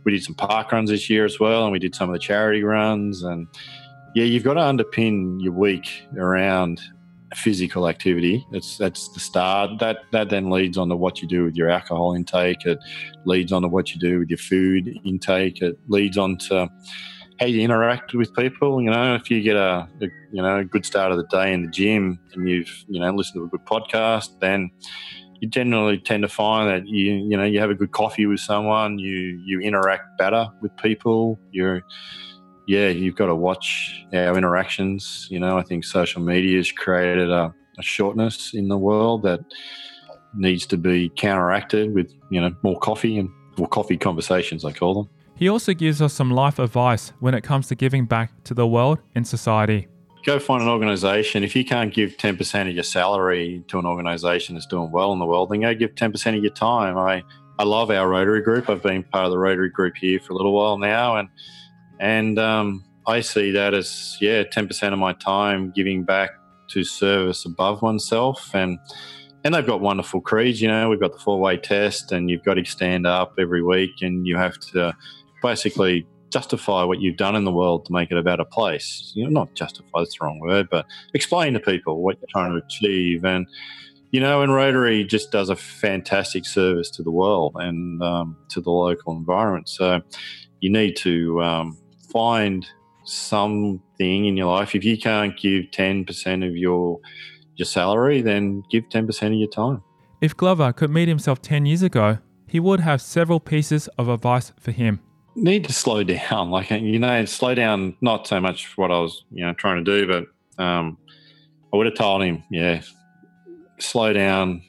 we 0.04 0.12
did 0.12 0.24
some 0.24 0.34
park 0.34 0.72
runs 0.72 0.90
this 0.90 1.08
year 1.08 1.24
as 1.24 1.38
well, 1.38 1.62
and 1.64 1.72
we 1.72 1.78
did 1.78 1.94
some 1.94 2.08
of 2.08 2.12
the 2.12 2.18
charity 2.18 2.62
runs, 2.64 3.22
and 3.22 3.46
yeah, 4.14 4.24
you've 4.24 4.44
got 4.44 4.54
to 4.54 4.60
underpin 4.60 5.40
your 5.42 5.52
week 5.52 6.04
around 6.16 6.80
physical 7.36 7.88
activity. 7.88 8.46
That's 8.50 8.78
that's 8.78 9.08
the 9.08 9.20
start. 9.20 9.78
That 9.80 9.98
that 10.12 10.30
then 10.30 10.50
leads 10.50 10.78
on 10.78 10.88
to 10.88 10.96
what 10.96 11.20
you 11.20 11.28
do 11.28 11.44
with 11.44 11.56
your 11.56 11.70
alcohol 11.70 12.14
intake. 12.14 12.64
It 12.64 12.78
leads 13.24 13.52
on 13.52 13.62
to 13.62 13.68
what 13.68 13.94
you 13.94 14.00
do 14.00 14.20
with 14.20 14.30
your 14.30 14.38
food 14.38 14.88
intake. 15.04 15.62
It 15.62 15.78
leads 15.88 16.18
on 16.18 16.38
to 16.48 16.68
how 17.40 17.46
you 17.46 17.62
interact 17.62 18.14
with 18.14 18.34
people. 18.34 18.80
You 18.80 18.90
know, 18.90 19.14
if 19.14 19.30
you 19.30 19.42
get 19.42 19.56
a, 19.56 19.88
a, 20.00 20.06
you 20.32 20.42
know 20.42 20.58
a 20.58 20.64
good 20.64 20.86
start 20.86 21.12
of 21.12 21.18
the 21.18 21.26
day 21.26 21.52
in 21.52 21.62
the 21.62 21.70
gym 21.70 22.18
and 22.34 22.48
you've 22.48 22.84
you 22.88 23.00
know 23.00 23.12
listened 23.12 23.40
to 23.40 23.44
a 23.44 23.48
good 23.48 23.66
podcast, 23.66 24.38
then 24.40 24.70
you 25.40 25.48
generally 25.48 25.98
tend 25.98 26.22
to 26.22 26.28
find 26.28 26.68
that 26.70 26.88
you 26.88 27.14
you 27.14 27.36
know 27.36 27.44
you 27.44 27.60
have 27.60 27.70
a 27.70 27.74
good 27.74 27.92
coffee 27.92 28.26
with 28.26 28.40
someone, 28.40 28.98
you 28.98 29.40
you 29.44 29.60
interact 29.60 30.18
better 30.18 30.48
with 30.60 30.76
people. 30.76 31.38
You're 31.50 31.82
yeah, 32.66 32.88
you've 32.88 33.16
got 33.16 33.26
to 33.26 33.34
watch 33.34 34.04
our 34.12 34.36
interactions. 34.36 35.26
You 35.30 35.40
know, 35.40 35.58
I 35.58 35.62
think 35.62 35.84
social 35.84 36.22
media 36.22 36.56
has 36.58 36.72
created 36.72 37.30
a, 37.30 37.54
a 37.78 37.82
shortness 37.82 38.54
in 38.54 38.68
the 38.68 38.78
world 38.78 39.22
that 39.22 39.40
needs 40.34 40.66
to 40.66 40.76
be 40.76 41.10
counteracted 41.10 41.94
with 41.94 42.12
you 42.30 42.40
know 42.40 42.54
more 42.62 42.78
coffee 42.78 43.18
and 43.18 43.28
more 43.58 43.68
coffee 43.68 43.96
conversations. 43.96 44.64
I 44.64 44.72
call 44.72 44.94
them. 44.94 45.10
He 45.36 45.48
also 45.48 45.74
gives 45.74 46.00
us 46.00 46.12
some 46.12 46.30
life 46.30 46.58
advice 46.58 47.12
when 47.18 47.34
it 47.34 47.42
comes 47.42 47.66
to 47.68 47.74
giving 47.74 48.06
back 48.06 48.30
to 48.44 48.54
the 48.54 48.66
world 48.66 49.00
and 49.14 49.26
society 49.26 49.88
go 50.24 50.38
find 50.38 50.62
an 50.62 50.68
organization. 50.68 51.44
If 51.44 51.54
you 51.54 51.64
can't 51.64 51.92
give 51.92 52.16
10% 52.16 52.68
of 52.68 52.74
your 52.74 52.82
salary 52.82 53.62
to 53.68 53.78
an 53.78 53.86
organization 53.86 54.54
that's 54.54 54.66
doing 54.66 54.90
well 54.90 55.12
in 55.12 55.18
the 55.18 55.26
world, 55.26 55.50
then 55.50 55.60
go 55.60 55.74
give 55.74 55.94
10% 55.94 56.36
of 56.36 56.42
your 56.42 56.52
time. 56.52 56.96
I, 56.96 57.22
I 57.58 57.64
love 57.64 57.90
our 57.90 58.08
Rotary 58.08 58.42
group. 58.42 58.68
I've 58.70 58.82
been 58.82 59.02
part 59.02 59.26
of 59.26 59.30
the 59.30 59.38
Rotary 59.38 59.70
group 59.70 59.96
here 59.96 60.18
for 60.18 60.32
a 60.32 60.36
little 60.36 60.54
while 60.54 60.78
now. 60.78 61.16
And, 61.16 61.28
and 62.00 62.38
um, 62.38 62.84
I 63.06 63.20
see 63.20 63.50
that 63.52 63.74
as, 63.74 64.16
yeah, 64.20 64.42
10% 64.44 64.92
of 64.92 64.98
my 64.98 65.12
time 65.14 65.72
giving 65.74 66.04
back 66.04 66.30
to 66.68 66.84
service 66.84 67.44
above 67.44 67.82
oneself. 67.82 68.50
And, 68.54 68.78
and 69.44 69.54
they've 69.54 69.66
got 69.66 69.80
wonderful 69.80 70.20
creeds. 70.20 70.60
You 70.60 70.68
know, 70.68 70.88
we've 70.88 71.00
got 71.00 71.12
the 71.12 71.18
four 71.18 71.38
way 71.38 71.56
test, 71.56 72.12
and 72.12 72.30
you've 72.30 72.44
got 72.44 72.54
to 72.54 72.64
stand 72.64 73.06
up 73.06 73.34
every 73.38 73.62
week, 73.62 73.90
and 74.00 74.26
you 74.26 74.36
have 74.36 74.58
to 74.72 74.96
basically 75.42 76.06
justify 76.34 76.82
what 76.82 77.00
you've 77.00 77.16
done 77.16 77.36
in 77.36 77.44
the 77.44 77.52
world 77.52 77.84
to 77.84 77.92
make 77.92 78.10
it 78.10 78.16
a 78.16 78.22
better 78.22 78.44
place. 78.44 79.12
You 79.14 79.24
know, 79.24 79.30
not 79.30 79.54
justify, 79.54 80.00
that's 80.00 80.18
the 80.18 80.24
wrong 80.24 80.40
word, 80.40 80.68
but 80.70 80.86
explain 81.12 81.52
to 81.52 81.60
people 81.60 82.02
what 82.02 82.16
you're 82.20 82.28
trying 82.28 82.52
to 82.52 82.64
achieve. 82.64 83.24
And, 83.24 83.46
you 84.10 84.18
know, 84.18 84.42
and 84.42 84.52
Rotary 84.52 85.04
just 85.04 85.30
does 85.30 85.50
a 85.50 85.56
fantastic 85.56 86.46
service 86.46 86.90
to 86.92 87.02
the 87.02 87.10
world 87.10 87.52
and 87.56 88.02
um, 88.02 88.36
to 88.48 88.60
the 88.60 88.70
local 88.70 89.12
environment. 89.16 89.68
So 89.68 90.00
you 90.60 90.70
need 90.70 90.96
to 90.96 91.42
um, 91.42 91.78
find 92.14 92.66
something 93.02 94.24
in 94.24 94.36
your 94.38 94.54
life. 94.54 94.74
If 94.74 94.84
you 94.84 94.96
can't 94.96 95.38
give 95.38 95.66
10% 95.66 96.46
of 96.46 96.56
your 96.56 97.00
your 97.56 97.66
salary, 97.66 98.20
then 98.20 98.64
give 98.68 98.88
10% 98.88 99.26
of 99.26 99.32
your 99.34 99.48
time. 99.48 99.82
If 100.20 100.36
Glover 100.36 100.72
could 100.72 100.90
meet 100.90 101.06
himself 101.06 101.40
10 101.40 101.66
years 101.66 101.82
ago, 101.82 102.18
he 102.48 102.58
would 102.58 102.80
have 102.80 103.00
several 103.00 103.38
pieces 103.38 103.88
of 103.98 104.08
advice 104.08 104.52
for 104.58 104.72
him. 104.72 105.00
Need 105.36 105.64
to 105.64 105.72
slow 105.72 106.02
down. 106.16 106.50
Like, 106.50 106.70
you 106.70 106.98
know, 106.98 107.24
slow 107.26 107.54
down, 107.54 107.96
not 108.00 108.26
so 108.26 108.40
much 108.40 108.76
what 108.76 108.90
I 108.90 108.98
was, 108.98 109.24
you 109.30 109.44
know, 109.44 109.52
trying 109.54 109.84
to 109.84 109.98
do, 110.00 110.06
but 110.06 110.62
um, 110.62 110.98
I 111.72 111.76
would 111.76 111.86
have 111.86 111.94
told 111.94 112.24
him, 112.24 112.42
yeah, 112.50 112.82
slow 113.78 114.12
down, 114.12 114.62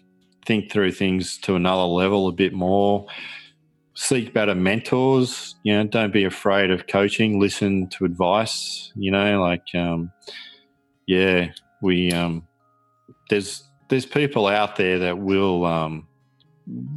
think 0.46 0.72
through 0.72 0.92
things 0.92 1.38
to 1.40 1.56
another 1.56 1.84
level 1.84 2.28
a 2.28 2.32
bit 2.32 2.54
more, 2.54 3.08
seek 3.96 4.34
better 4.34 4.54
mentors, 4.54 5.56
you 5.64 5.74
know, 5.74 5.86
don't 5.86 6.14
be 6.14 6.26
afraid 6.26 6.70
of 6.70 6.88
coaching, 6.88 7.40
listen 7.40 7.88
to 7.90 8.06
advice, 8.06 8.92
you 8.96 9.10
know, 9.10 9.42
like, 9.42 9.74
um, 9.74 10.12
yeah, 11.08 11.52
we, 11.82 12.12
um, 12.12 12.46
there's, 13.30 13.64
there's 13.90 14.06
people 14.06 14.48
out 14.48 14.76
there 14.76 15.00
that 15.00 15.18
will, 15.18 15.66
um, 15.66 16.08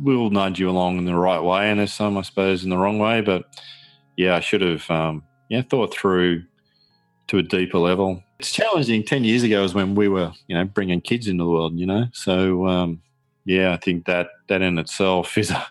will 0.02 0.30
nudge 0.30 0.58
you 0.58 0.68
along 0.68 0.98
in 0.98 1.04
the 1.04 1.14
right 1.14 1.40
way, 1.40 1.70
and 1.70 1.78
there's 1.78 1.92
some, 1.92 2.16
I 2.16 2.22
suppose, 2.22 2.64
in 2.64 2.70
the 2.70 2.78
wrong 2.78 2.98
way. 2.98 3.20
But 3.20 3.44
yeah, 4.16 4.34
I 4.34 4.40
should 4.40 4.62
have, 4.62 4.90
um, 4.90 5.22
yeah, 5.48 5.62
thought 5.62 5.94
through 5.94 6.44
to 7.28 7.38
a 7.38 7.42
deeper 7.42 7.78
level. 7.78 8.22
It's 8.38 8.52
challenging. 8.52 9.04
Ten 9.04 9.24
years 9.24 9.42
ago 9.42 9.64
is 9.64 9.74
when 9.74 9.94
we 9.94 10.08
were, 10.08 10.32
you 10.46 10.56
know, 10.56 10.64
bringing 10.64 11.00
kids 11.00 11.28
into 11.28 11.44
the 11.44 11.50
world. 11.50 11.78
You 11.78 11.86
know, 11.86 12.06
so 12.12 12.66
um, 12.66 13.02
yeah, 13.44 13.72
I 13.72 13.76
think 13.76 14.06
that 14.06 14.28
that 14.48 14.62
in 14.62 14.78
itself 14.78 15.36
is 15.38 15.50
a 15.50 15.66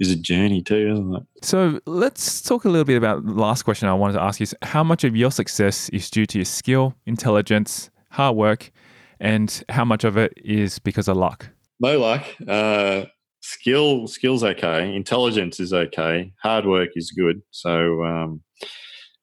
is 0.00 0.10
a 0.10 0.16
journey 0.16 0.62
too, 0.62 0.90
isn't 0.92 1.14
it? 1.14 1.22
So 1.42 1.80
let's 1.86 2.40
talk 2.40 2.64
a 2.64 2.68
little 2.68 2.84
bit 2.84 2.96
about 2.96 3.24
the 3.24 3.32
last 3.32 3.62
question 3.62 3.88
I 3.88 3.94
wanted 3.94 4.14
to 4.14 4.22
ask 4.22 4.40
you: 4.40 4.44
is 4.44 4.54
How 4.62 4.82
much 4.82 5.04
of 5.04 5.14
your 5.14 5.30
success 5.30 5.88
is 5.90 6.10
due 6.10 6.26
to 6.26 6.38
your 6.38 6.44
skill, 6.46 6.94
intelligence, 7.06 7.90
hard 8.10 8.36
work, 8.36 8.72
and 9.20 9.62
how 9.68 9.84
much 9.84 10.04
of 10.04 10.16
it 10.16 10.32
is 10.36 10.78
because 10.78 11.06
of 11.06 11.16
luck? 11.16 11.48
No 11.78 11.98
luck. 11.98 12.24
Uh, 12.48 13.04
skill 13.42 14.06
skills 14.06 14.44
okay 14.44 14.94
intelligence 14.94 15.60
is 15.60 15.72
okay 15.72 16.30
hard 16.42 16.66
work 16.66 16.90
is 16.94 17.10
good 17.10 17.40
so 17.50 18.04
um, 18.04 18.42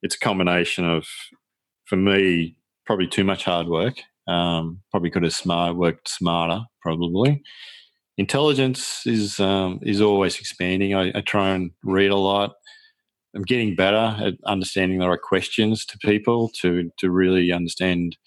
it's 0.02 0.16
a 0.16 0.20
combination 0.20 0.84
of 0.84 1.06
for 1.86 1.98
me 1.98 2.56
probably 2.86 3.08
too 3.08 3.24
much 3.24 3.44
hard 3.44 3.68
work 3.68 4.00
um, 4.28 4.82
probably 4.92 5.10
could 5.10 5.24
have 5.24 5.34
smart 5.34 5.76
worked 5.76 6.10
smarter 6.10 6.62
probably 6.82 7.42
intelligence 8.18 9.04
is 9.06 9.40
um, 9.40 9.80
is 9.84 10.02
always 10.02 10.40
expanding. 10.40 10.96
I, 10.96 11.12
I 11.16 11.22
try 11.22 11.50
and 11.50 11.72
read 11.84 12.12
a 12.12 12.18
lot. 12.18 12.54
I'm 13.36 13.44
getting 13.44 13.76
better 13.76 14.16
at 14.20 14.34
understanding 14.46 15.00
the 15.00 15.08
right 15.08 15.22
questions 15.22 15.86
to 15.86 15.98
people 16.00 16.50
to 16.62 16.92
to 16.98 17.12
really 17.12 17.52
understand 17.52 18.18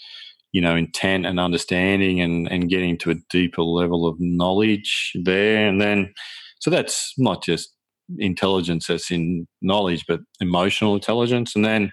you 0.53 0.61
know 0.61 0.77
intent 0.77 1.27
and 1.27 1.41
understanding 1.41 2.21
and 2.21 2.51
and 2.51 2.69
getting 2.69 2.97
to 2.99 3.11
a 3.11 3.17
deeper 3.31 3.63
level 3.63 4.07
of 4.07 4.17
knowledge 4.19 5.13
there. 5.25 5.67
And 5.67 5.81
then 5.81 6.13
so 6.61 6.71
that's 6.71 7.15
not 7.19 7.43
just 7.43 7.75
intelligence 8.19 8.89
that's 8.89 9.11
in 9.11 9.47
knowledge 9.63 10.05
but 10.07 10.21
emotional 10.41 10.95
intelligence. 10.95 11.55
And 11.55 11.65
then 11.65 11.93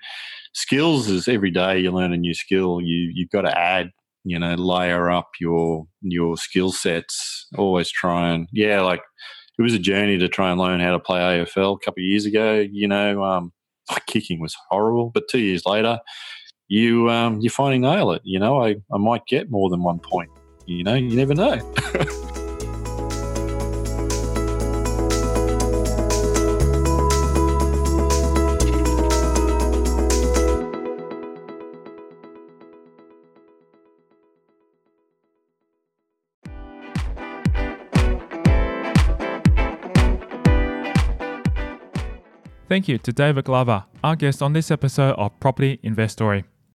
skills 0.53 1.10
is 1.10 1.27
every 1.27 1.51
day 1.51 1.79
you 1.79 1.91
learn 1.91 2.13
a 2.13 2.17
new 2.17 2.33
skill 2.33 2.81
you 2.81 3.12
you've 3.13 3.29
got 3.29 3.41
to 3.41 3.57
add 3.57 3.91
you 4.29 4.39
know 4.39 4.55
layer 4.55 5.09
up 5.09 5.29
your 5.39 5.85
your 6.01 6.37
skill 6.37 6.71
sets 6.71 7.47
always 7.57 7.89
try 7.89 8.31
and 8.31 8.47
yeah 8.51 8.81
like 8.81 9.01
it 9.57 9.61
was 9.61 9.73
a 9.73 9.79
journey 9.79 10.17
to 10.17 10.27
try 10.27 10.51
and 10.51 10.59
learn 10.59 10.79
how 10.79 10.91
to 10.91 10.99
play 10.99 11.19
AFL 11.19 11.75
a 11.75 11.85
couple 11.85 12.01
of 12.01 12.05
years 12.05 12.25
ago 12.25 12.65
you 12.71 12.87
know 12.87 13.23
um 13.23 13.51
my 13.89 13.97
kicking 14.07 14.39
was 14.39 14.55
horrible 14.69 15.11
but 15.13 15.29
2 15.29 15.39
years 15.39 15.65
later 15.65 15.99
you 16.67 17.09
um, 17.09 17.39
you 17.39 17.49
finally 17.49 17.79
nail 17.79 18.11
it. 18.11 18.21
You 18.23 18.39
know, 18.39 18.61
I, 18.61 18.75
I 18.91 18.97
might 18.97 19.25
get 19.27 19.49
more 19.49 19.69
than 19.69 19.83
one 19.83 19.99
point. 19.99 20.29
You 20.65 20.83
know, 20.83 20.95
you 20.95 21.15
never 21.15 21.33
know. 21.33 21.59
Thank 42.77 42.89
you 42.89 42.99
to 42.99 43.11
David 43.11 43.45
Glover, 43.45 43.85
our 44.03 44.15
guest 44.15 44.43
on 44.43 44.53
this 44.53 44.69
episode 44.69 45.15
of 45.17 45.39
Property 45.39 45.79
Investory. 45.81 46.43